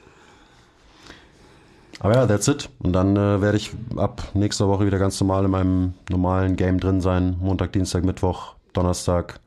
[2.01, 2.69] Aber ja, that's it.
[2.81, 6.81] Und dann äh, werde ich ab nächster Woche wieder ganz normal in meinem normalen Game
[6.81, 7.37] drin sein.
[7.39, 9.39] Montag, Dienstag, Mittwoch, Donnerstag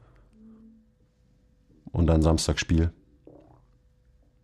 [1.91, 2.91] und dann Samstag Spiel.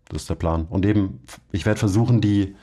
[0.10, 0.68] Das ist der Plan.
[0.70, 1.22] Und eben,
[1.54, 2.56] ich werde versuchen, die,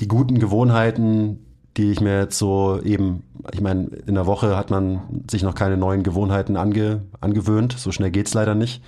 [0.00, 1.45] die guten Gewohnheiten,
[1.76, 3.22] die ich mir jetzt so eben,
[3.52, 7.74] ich meine, in der Woche hat man sich noch keine neuen Gewohnheiten ange, angewöhnt.
[7.78, 8.82] So schnell geht's leider nicht.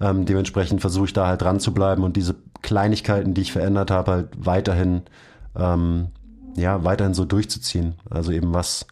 [0.00, 3.90] Ähm, dementsprechend versuche ich da halt dran zu bleiben und diese Kleinigkeiten, die ich verändert
[3.90, 5.02] habe, halt weiterhin,
[5.56, 6.08] ähm,
[6.56, 7.94] ja, weiterhin so durchzuziehen.
[8.08, 8.86] Also eben was,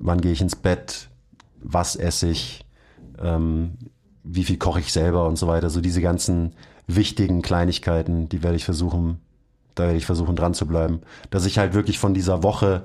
[0.00, 1.08] wann gehe ich ins Bett,
[1.62, 2.66] was esse ich,
[3.22, 3.78] ähm,
[4.24, 5.70] wie viel koche ich selber und so weiter.
[5.70, 6.54] So diese ganzen
[6.88, 9.20] wichtigen Kleinigkeiten, die werde ich versuchen,
[9.74, 11.00] da werde ich versuchen dran zu bleiben.
[11.30, 12.82] Dass ich halt wirklich von dieser Woche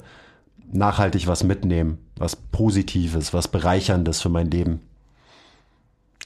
[0.71, 4.81] nachhaltig was mitnehme, was Positives, was Bereicherndes für mein Leben.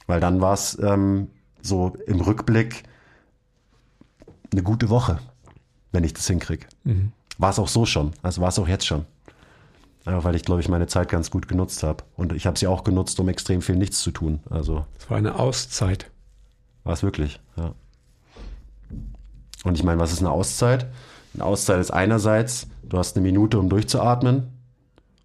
[0.07, 1.29] Weil dann war es ähm,
[1.61, 2.83] so im Rückblick
[4.51, 5.19] eine gute Woche,
[5.91, 6.65] wenn ich das hinkriege.
[6.83, 7.11] Mhm.
[7.37, 9.05] War es auch so schon, also war es auch jetzt schon.
[10.05, 12.03] Einfach weil ich, glaube ich, meine Zeit ganz gut genutzt habe.
[12.15, 14.39] Und ich habe sie auch genutzt, um extrem viel nichts zu tun.
[14.49, 14.85] Also.
[14.97, 16.09] Es war eine Auszeit.
[16.83, 17.39] War es wirklich.
[19.63, 20.87] Und ich meine, was ist eine Auszeit?
[21.33, 24.47] Eine Auszeit ist einerseits, du hast eine Minute, um durchzuatmen.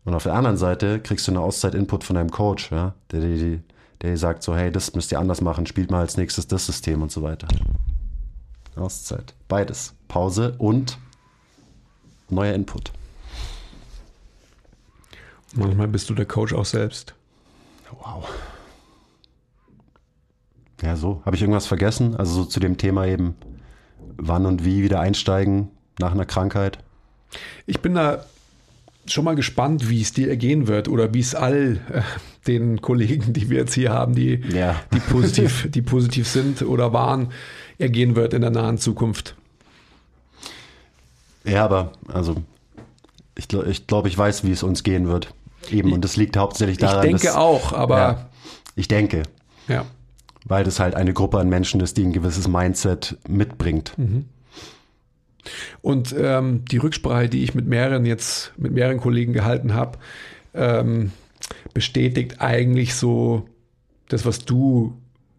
[0.04, 3.58] Und auf der anderen Seite kriegst du eine Auszeit-Input von deinem Coach, ja, der, der,
[4.02, 6.66] der dir sagt so, hey, das müsst ihr anders machen, spielt mal als nächstes das
[6.66, 7.48] System und so weiter.
[8.76, 9.34] Auszeit.
[9.48, 9.94] Beides.
[10.06, 10.98] Pause und
[12.28, 12.92] neuer Input.
[15.54, 17.14] Manchmal bist du der Coach auch selbst.
[17.90, 18.28] Wow.
[20.82, 21.22] Ja, so.
[21.24, 22.14] Habe ich irgendwas vergessen?
[22.16, 23.34] Also so zu dem Thema eben,
[24.16, 26.78] wann und wie wieder einsteigen nach einer Krankheit?
[27.66, 28.24] Ich bin da
[29.06, 32.02] schon mal gespannt, wie es dir ergehen wird oder wie es all äh,
[32.46, 34.80] den Kollegen, die wir jetzt hier haben, die, ja.
[34.92, 37.28] die, positiv, die positiv sind oder waren,
[37.78, 39.36] ergehen wird in der nahen Zukunft.
[41.44, 42.36] Ja, aber also
[43.36, 45.32] ich glaube, ich, glaub, ich weiß, wie es uns gehen wird.
[45.70, 47.04] Eben, und das liegt hauptsächlich daran.
[47.04, 47.98] Ich denke dass, auch, aber.
[47.98, 48.28] Ja,
[48.76, 49.22] ich denke.
[49.68, 49.84] Ja.
[50.48, 53.92] Weil das halt eine Gruppe an Menschen ist, die ein gewisses Mindset mitbringt.
[53.96, 54.26] Mhm.
[55.82, 59.98] Und ähm, die Rücksprache, die ich mit mehreren jetzt, mit mehreren Kollegen gehalten habe,
[60.54, 61.12] ähm,
[61.74, 63.48] bestätigt eigentlich so
[64.08, 64.96] das, was du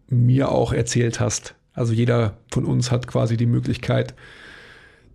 [0.08, 1.54] mir auch erzählt hast.
[1.74, 4.14] Also jeder von uns hat quasi die Möglichkeit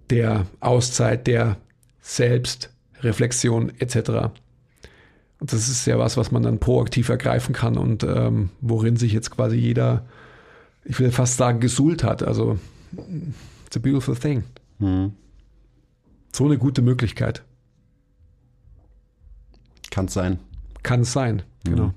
[0.10, 1.58] der Auszeit, der
[2.02, 4.34] Selbstreflexion etc.
[5.46, 9.30] Das ist ja was, was man dann proaktiv ergreifen kann und ähm, worin sich jetzt
[9.32, 10.06] quasi jeder,
[10.86, 12.24] ich will fast sagen, gesuhlt hat.
[12.24, 12.58] Also,
[13.66, 14.44] it's a beautiful thing.
[14.80, 15.14] Mhm.
[16.32, 17.44] So eine gute Möglichkeit.
[19.92, 20.40] Kann es sein.
[20.82, 21.70] Kann es sein, mhm.
[21.70, 21.94] genau.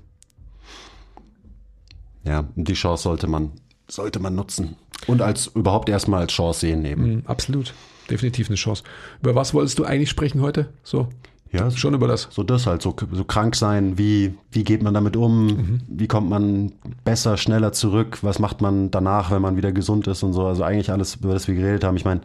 [2.25, 3.53] Ja, die Chance sollte man,
[3.87, 4.75] sollte man nutzen.
[5.07, 7.13] Und als überhaupt erstmal als Chance sehen eben.
[7.13, 7.73] Mhm, absolut.
[8.09, 8.83] Definitiv eine Chance.
[9.21, 10.73] Über was wolltest du eigentlich sprechen heute?
[10.83, 11.07] So?
[11.51, 12.27] Ja, schon über das.
[12.31, 15.81] So das halt, so, so krank sein, wie, wie geht man damit um, mhm.
[15.87, 16.73] wie kommt man
[17.03, 20.45] besser, schneller zurück, was macht man danach, wenn man wieder gesund ist und so.
[20.45, 21.95] Also eigentlich alles, über das wir geredet haben.
[21.95, 22.21] Ich meine,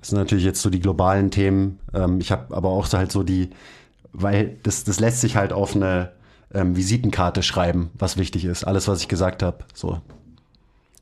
[0.00, 1.78] das sind natürlich jetzt so die globalen Themen.
[1.94, 3.50] Ähm, ich habe aber auch halt so die,
[4.12, 6.12] weil das, das lässt sich halt auf eine
[6.52, 8.64] ähm, Visitenkarte schreiben, was wichtig ist.
[8.64, 9.58] Alles, was ich gesagt habe.
[9.74, 10.00] So.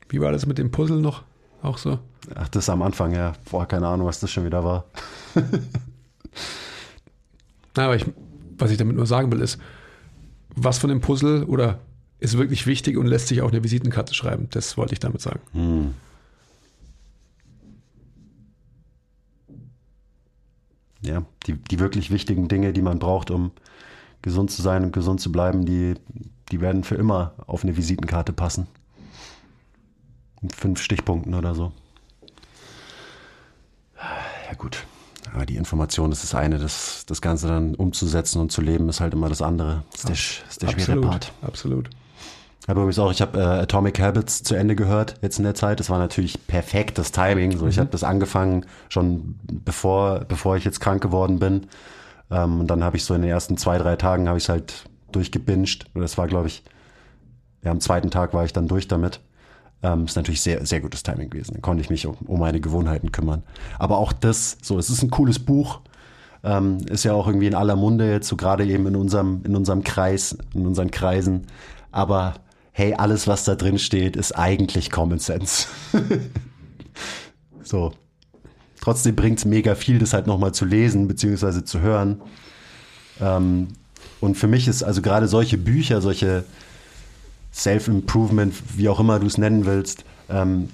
[0.09, 1.23] Wie war das mit dem Puzzle noch?
[1.61, 1.99] Auch so?
[2.33, 3.33] Ach, das am Anfang, ja.
[3.49, 4.85] Boah, keine Ahnung, was das schon wieder war.
[7.83, 8.05] Aber ich,
[8.57, 9.59] was ich damit nur sagen will, ist,
[10.55, 11.79] was von dem Puzzle oder
[12.19, 14.47] ist wirklich wichtig und lässt sich auch eine Visitenkarte schreiben.
[14.51, 15.41] Das wollte ich damit sagen.
[15.53, 15.93] Hm.
[21.01, 23.51] Ja, die, die wirklich wichtigen Dinge, die man braucht, um
[24.21, 25.93] gesund zu sein und gesund zu bleiben, die,
[26.51, 28.65] die werden für immer auf eine Visitenkarte passen.
[30.41, 31.71] Mit fünf Stichpunkten oder so.
[34.49, 34.85] Ja, gut.
[35.35, 39.01] Aber die Information ist das eine, das, das Ganze dann umzusetzen und zu leben, ist
[39.01, 39.83] halt immer das andere.
[39.91, 41.33] Das ist der, ist der schwere Part.
[41.41, 41.89] Absolut.
[42.67, 45.81] Aber übrigens auch, ich habe äh, Atomic Habits zu Ende gehört jetzt in der Zeit.
[45.81, 47.57] Das war natürlich perfektes Timing.
[47.57, 47.69] So, mhm.
[47.69, 51.67] ich habe das angefangen schon bevor, bevor ich jetzt krank geworden bin.
[52.31, 54.49] Ähm, und dann habe ich so in den ersten zwei, drei Tagen habe ich es
[54.49, 55.85] halt durchgebinged.
[55.93, 56.63] Und das war, glaube ich,
[57.61, 59.19] ja, am zweiten Tag war ich dann durch damit.
[59.85, 61.53] Ähm, ist natürlich sehr, sehr gutes Timing gewesen.
[61.53, 63.43] Dann konnte ich mich um, um meine Gewohnheiten kümmern.
[63.77, 65.81] Aber auch das, so, es ist ein cooles Buch.
[66.43, 69.55] Ähm, ist ja auch irgendwie in aller Munde jetzt, so gerade eben in unserem, in
[69.55, 71.45] unserem Kreis, in unseren Kreisen.
[71.91, 72.33] Aber
[72.71, 75.67] hey, alles, was da drin steht, ist eigentlich Common Sense.
[77.65, 77.93] So.
[78.79, 82.21] Trotzdem bringt es mega viel, das halt nochmal zu lesen, beziehungsweise zu hören.
[83.19, 83.69] Ähm,
[84.21, 86.43] und für mich ist also gerade solche Bücher, solche
[87.55, 90.69] Self-Improvement, wie auch immer du es nennen willst, ähm,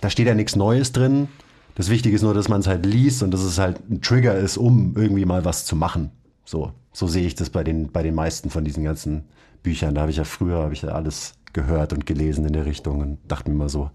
[0.00, 1.28] da steht ja nichts Neues drin.
[1.74, 4.34] Das Wichtige ist nur, dass man es halt liest und dass es halt ein Trigger
[4.34, 6.10] ist, um irgendwie mal was zu machen.
[6.44, 9.24] So, so sehe ich das bei den, bei den meisten von diesen ganzen
[9.62, 9.94] Büchern.
[9.94, 13.00] Da habe ich ja früher, habe ich ja alles gehört und gelesen in der Richtung
[13.00, 13.90] und dachte mir immer so,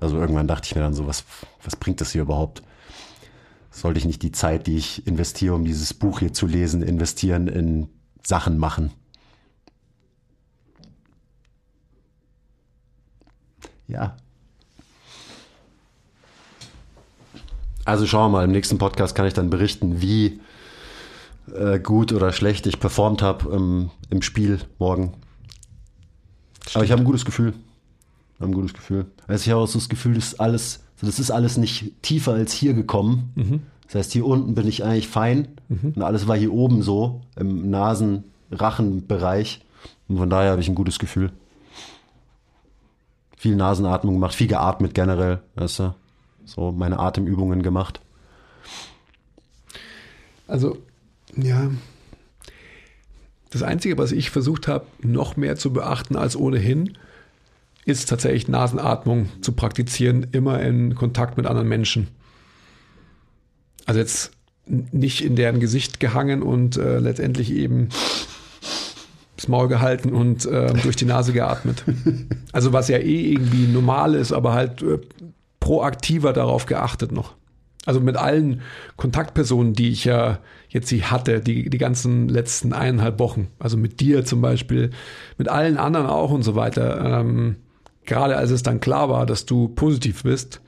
[0.00, 1.24] also irgendwann dachte ich mir dann so, was,
[1.64, 2.62] was bringt das hier überhaupt?
[3.70, 7.48] Sollte ich nicht die Zeit, die ich investiere, um dieses Buch hier zu lesen, investieren
[7.48, 7.88] in
[8.22, 8.90] Sachen machen?
[13.92, 14.16] Ja.
[17.84, 20.40] Also schauen wir mal, im nächsten Podcast kann ich dann berichten, wie
[21.54, 25.14] äh, gut oder schlecht ich performt habe ähm, im Spiel morgen.
[26.60, 26.76] Stimmt.
[26.76, 27.54] Aber ich habe ein gutes Gefühl.
[28.38, 29.06] Hab ein gutes Gefühl.
[29.26, 32.32] Also ich habe auch so das Gefühl, das ist alles, das ist alles nicht tiefer
[32.32, 33.32] als hier gekommen.
[33.34, 33.62] Mhm.
[33.86, 35.92] Das heißt, hier unten bin ich eigentlich fein mhm.
[35.96, 39.60] und alles war hier oben so im Nasen-Rachen-Bereich.
[40.08, 41.32] Und von daher habe ich ein gutes Gefühl.
[43.42, 45.94] Viel Nasenatmung gemacht, viel geatmet generell, weißt du?
[46.44, 48.00] So meine Atemübungen gemacht.
[50.46, 50.78] Also
[51.34, 51.72] ja.
[53.50, 56.96] Das Einzige, was ich versucht habe, noch mehr zu beachten als ohnehin,
[57.84, 62.06] ist tatsächlich Nasenatmung zu praktizieren, immer in Kontakt mit anderen Menschen.
[63.86, 64.30] Also jetzt
[64.66, 67.88] nicht in deren Gesicht gehangen und äh, letztendlich eben
[69.42, 71.84] das Maul gehalten und äh, durch die Nase geatmet.
[72.52, 74.98] Also was ja eh irgendwie normal ist, aber halt äh,
[75.58, 77.34] proaktiver darauf geachtet noch.
[77.86, 78.60] Also mit allen
[78.98, 80.38] Kontaktpersonen, die ich ja
[80.68, 83.48] jetzt sie hatte, die, die ganzen letzten eineinhalb Wochen.
[83.58, 84.90] Also mit dir zum Beispiel,
[85.38, 87.20] mit allen anderen auch und so weiter.
[87.20, 87.56] Ähm,
[88.04, 90.60] gerade als es dann klar war, dass du positiv bist,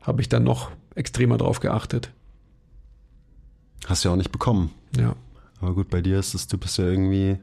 [0.00, 2.12] habe ich dann noch extremer drauf geachtet.
[3.86, 4.70] Hast du ja auch nicht bekommen.
[4.96, 5.16] Ja.
[5.60, 7.38] Aber gut, bei dir ist es, du bist ja irgendwie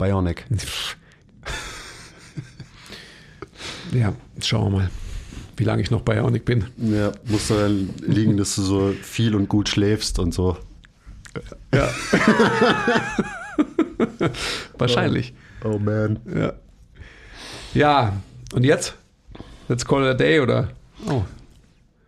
[0.00, 0.46] Bionic.
[3.92, 4.90] ja, schauen wir mal
[5.60, 6.64] wie lange ich noch bei Ionic bin.
[6.78, 10.56] Ja, muss daran liegen, dass du so viel und gut schläfst und so.
[11.74, 11.86] Ja.
[14.78, 15.34] Wahrscheinlich.
[15.62, 16.18] Oh, oh, man.
[16.34, 16.54] Ja.
[17.74, 18.12] Ja,
[18.54, 18.94] und jetzt?
[19.68, 20.70] Let's call it a day, oder?
[21.06, 21.24] Oh.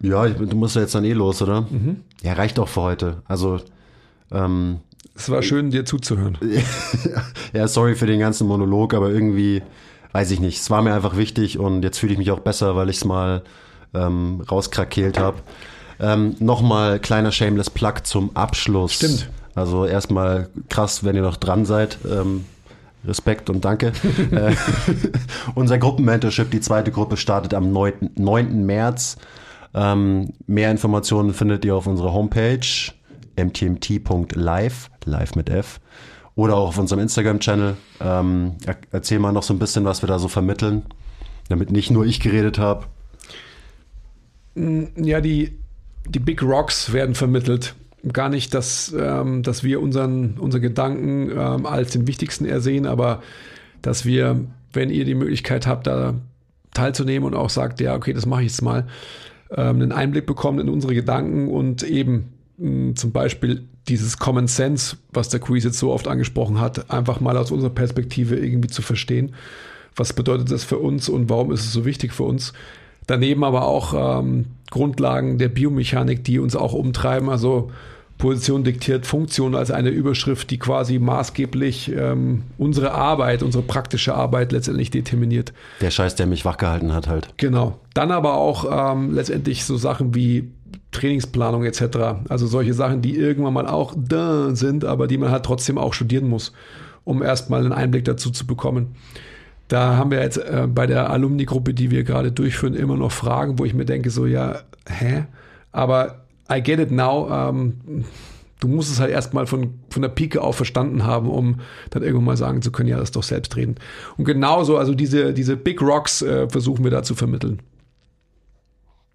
[0.01, 1.61] Ja, du musst ja jetzt dann eh los, oder?
[1.61, 2.01] Mhm.
[2.23, 3.23] Ja, reicht doch für heute.
[3.27, 3.61] Also,
[4.31, 4.81] ähm,
[5.15, 6.39] Es war schön, dir zuzuhören.
[7.53, 9.63] ja, sorry für den ganzen Monolog, aber irgendwie
[10.13, 10.61] weiß ich nicht.
[10.61, 13.05] Es war mir einfach wichtig und jetzt fühle ich mich auch besser, weil ich es
[13.05, 13.43] mal
[13.95, 15.39] ähm, rauskrakeelt habe.
[16.01, 18.95] Ähm, Nochmal kleiner Shameless Plug zum Abschluss.
[18.95, 19.29] Stimmt.
[19.55, 21.99] Also erstmal krass, wenn ihr noch dran seid.
[22.11, 22.45] Ähm,
[23.05, 23.93] Respekt und danke.
[24.31, 24.55] äh,
[25.55, 28.11] unser Gruppenmentorship, die zweite Gruppe, startet am 9.
[28.17, 28.65] 9.
[28.65, 29.17] März.
[29.75, 32.61] Ähm, mehr Informationen findet ihr auf unserer Homepage
[33.37, 35.81] mtmt.live, live mit F
[36.35, 37.77] oder auch auf unserem Instagram-Channel.
[38.01, 38.53] Ähm,
[38.91, 40.83] erzähl mal noch so ein bisschen, was wir da so vermitteln,
[41.49, 42.87] damit nicht nur ich geredet habe.
[44.55, 45.59] Mm, ja, die,
[46.09, 47.75] die Big Rocks werden vermittelt.
[48.13, 53.23] Gar nicht, dass, ähm, dass wir unseren, unsere Gedanken ähm, als den wichtigsten ersehen, aber
[53.81, 56.15] dass wir, wenn ihr die Möglichkeit habt, da
[56.75, 58.87] teilzunehmen und auch sagt, ja, okay, das mache ich jetzt mal,
[59.51, 62.33] ähm, einen Einblick bekommt in unsere Gedanken und eben
[62.63, 67.21] mh, zum Beispiel dieses Common Sense, was der Quiz jetzt so oft angesprochen hat, einfach
[67.21, 69.35] mal aus unserer Perspektive irgendwie zu verstehen.
[69.97, 72.53] Was bedeutet das für uns und warum ist es so wichtig für uns?
[73.07, 77.29] Daneben aber auch ähm, Grundlagen der Biomechanik, die uns auch umtreiben.
[77.29, 77.71] Also
[78.17, 84.53] Position diktiert Funktion als eine Überschrift, die quasi maßgeblich ähm, unsere Arbeit, unsere praktische Arbeit
[84.53, 85.53] letztendlich determiniert.
[85.81, 87.29] Der Scheiß, der mich wachgehalten hat halt.
[87.37, 87.81] Genau.
[87.95, 90.53] Dann aber auch ähm, letztendlich so Sachen wie
[90.93, 91.83] Trainingsplanung etc.
[92.29, 95.95] Also solche Sachen, die irgendwann mal auch da sind, aber die man halt trotzdem auch
[95.95, 96.53] studieren muss,
[97.05, 98.95] um erstmal einen Einblick dazu zu bekommen.
[99.69, 103.59] Da haben wir jetzt äh, bei der Alumni-Gruppe, die wir gerade durchführen, immer noch Fragen,
[103.59, 105.25] wo ich mir denke, so ja, hä?
[105.73, 107.31] Aber I get it now.
[107.31, 108.05] Ähm,
[108.61, 111.61] du musst es halt erstmal von, von der Pike auf verstanden haben, um
[111.91, 113.81] dann irgendwann mal sagen zu können, ja, das ist doch selbstredend.
[114.17, 117.61] Und genauso, also diese, diese Big Rocks äh, versuchen wir da zu vermitteln.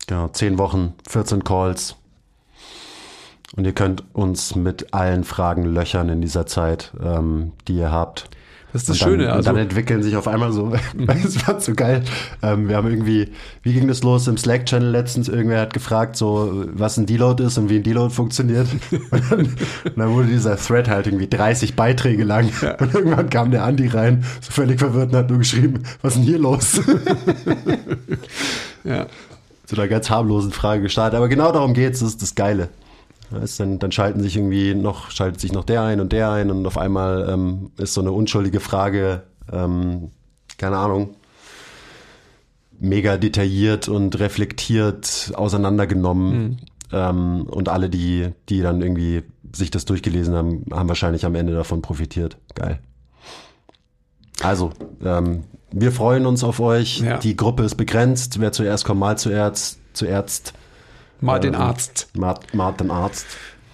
[0.08, 1.96] Genau, zehn Wochen, 14 Calls.
[3.56, 8.30] Und ihr könnt uns mit allen Fragen löchern in dieser Zeit, ähm, die ihr habt.
[8.74, 9.28] Das ist das dann, Schöne.
[9.28, 9.38] Also.
[9.38, 10.74] Und dann entwickeln sich auf einmal so,
[11.26, 12.04] es war so geil.
[12.42, 13.32] Ähm, wir haben irgendwie,
[13.64, 15.30] wie ging das los im Slack-Channel letztens?
[15.30, 18.68] Irgendwer hat gefragt, so, was ein Deload ist und wie ein Deload funktioniert.
[18.92, 22.50] Und dann, und dann wurde dieser Thread halt irgendwie 30 Beiträge lang.
[22.62, 22.76] Ja.
[22.76, 26.20] Und irgendwann kam der Andi rein, so völlig verwirrt und hat nur geschrieben, was ist
[26.20, 26.82] denn hier los?
[28.84, 29.08] ja.
[29.68, 31.18] Zu einer ganz harmlosen Frage gestartet.
[31.18, 32.70] Aber genau darum geht's, das ist das Geile.
[33.30, 36.50] Weißt, dann, dann schalten sich irgendwie noch, schaltet sich noch der ein und der ein
[36.50, 40.12] und auf einmal ähm, ist so eine unschuldige Frage, ähm,
[40.58, 41.16] keine Ahnung,
[42.80, 46.32] mega detailliert und reflektiert auseinandergenommen.
[46.32, 46.58] Mhm.
[46.94, 51.54] Ähm, und alle, die, die dann irgendwie sich das durchgelesen haben, haben wahrscheinlich am Ende
[51.54, 52.38] davon profitiert.
[52.56, 52.80] Geil.
[54.42, 54.72] Also,
[55.04, 57.00] ähm, wir freuen uns auf euch.
[57.02, 57.18] Ja.
[57.18, 58.40] Die Gruppe ist begrenzt.
[58.40, 59.80] Wer zuerst kommt, mal zuerst.
[59.94, 60.54] Zuerst.
[61.20, 62.10] Mal den ähm, Arzt.
[62.16, 63.26] Mal, mal den Arzt.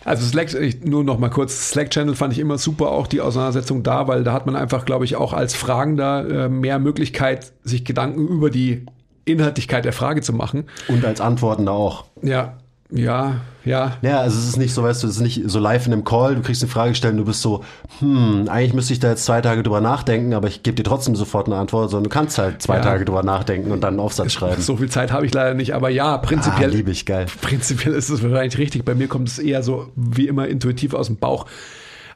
[0.06, 0.50] Also Slack,
[0.84, 4.34] nur noch mal kurz, Slack-Channel fand ich immer super, auch die Auseinandersetzung da, weil da
[4.34, 8.86] hat man einfach, glaube ich, auch als Fragender äh, mehr Möglichkeit, sich Gedanken über die
[9.26, 10.66] Inhaltlichkeit der Frage zu machen.
[10.90, 12.06] Und als Antwortender auch.
[12.22, 12.58] Ja,
[12.96, 13.98] ja, ja.
[14.02, 16.04] Ja, also es ist nicht so, weißt du, es ist nicht so live in einem
[16.04, 17.64] Call, du kriegst eine Frage gestellt und du bist so,
[18.00, 21.16] hm, eigentlich müsste ich da jetzt zwei Tage drüber nachdenken, aber ich gebe dir trotzdem
[21.16, 22.82] sofort eine Antwort, sondern du kannst halt zwei ja.
[22.82, 24.62] Tage drüber nachdenken und dann einen Aufsatz schreiben.
[24.62, 26.70] So viel Zeit habe ich leider nicht, aber ja, prinzipiell.
[26.70, 27.26] Ah, liebe ich, geil.
[27.42, 28.86] Prinzipiell ist es wahrscheinlich richtig.
[28.86, 31.48] Bei mir kommt es eher so wie immer intuitiv aus dem Bauch.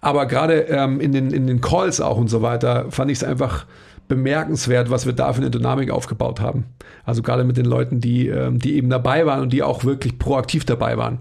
[0.01, 3.23] Aber gerade ähm, in, den, in den Calls auch und so weiter fand ich es
[3.23, 3.65] einfach
[4.07, 6.65] bemerkenswert, was wir da für eine Dynamik aufgebaut haben.
[7.05, 10.17] Also gerade mit den Leuten, die, ähm, die eben dabei waren und die auch wirklich
[10.19, 11.19] proaktiv dabei waren.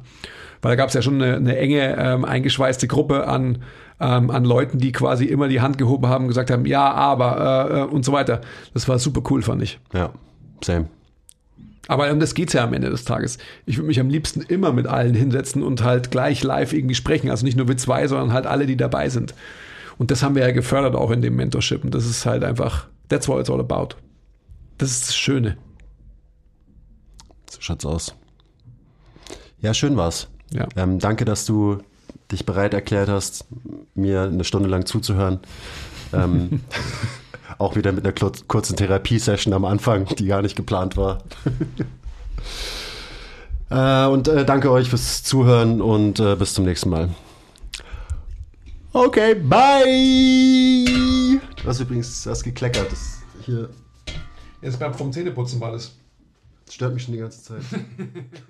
[0.62, 3.62] Weil da gab es ja schon eine, eine enge, ähm, eingeschweißte Gruppe an,
[4.01, 7.70] ähm, an Leuten, die quasi immer die Hand gehoben haben und gesagt haben, ja, aber
[7.70, 8.41] äh, äh und so weiter.
[8.74, 9.78] Das war super cool, fand ich.
[9.93, 10.11] Ja,
[10.62, 10.87] same.
[11.89, 13.39] Aber um das geht's ja am Ende des Tages.
[13.64, 17.30] Ich würde mich am liebsten immer mit allen hinsetzen und halt gleich live irgendwie sprechen.
[17.30, 19.34] Also nicht nur wir zwei, sondern halt alle, die dabei sind.
[19.99, 21.84] Und das haben wir ja gefördert auch in dem Mentorship.
[21.84, 23.97] Und das ist halt einfach, that's what it's all about.
[24.78, 25.57] Das ist das Schöne.
[27.51, 28.14] So schaut's aus.
[29.61, 30.28] Ja, schön war's.
[30.53, 30.68] Ja.
[30.76, 31.78] Ähm, danke, dass du
[32.30, 33.47] dich bereit erklärt hast,
[33.94, 35.40] mir eine Stunde lang zuzuhören.
[36.12, 36.61] ähm,
[37.59, 38.12] auch wieder mit einer
[38.49, 41.22] kurzen Therapiesession am Anfang, die gar nicht geplant war.
[43.70, 47.09] äh, und äh, danke euch fürs Zuhören und äh, bis zum nächsten Mal.
[48.97, 50.88] Okay, bye.
[51.55, 52.90] Du hast übrigens das gekleckert.
[52.90, 53.68] Das hier.
[54.62, 55.72] Jetzt beim vom Zähneputzen war.
[55.72, 55.92] Das
[56.70, 57.61] stört mich schon die ganze Zeit.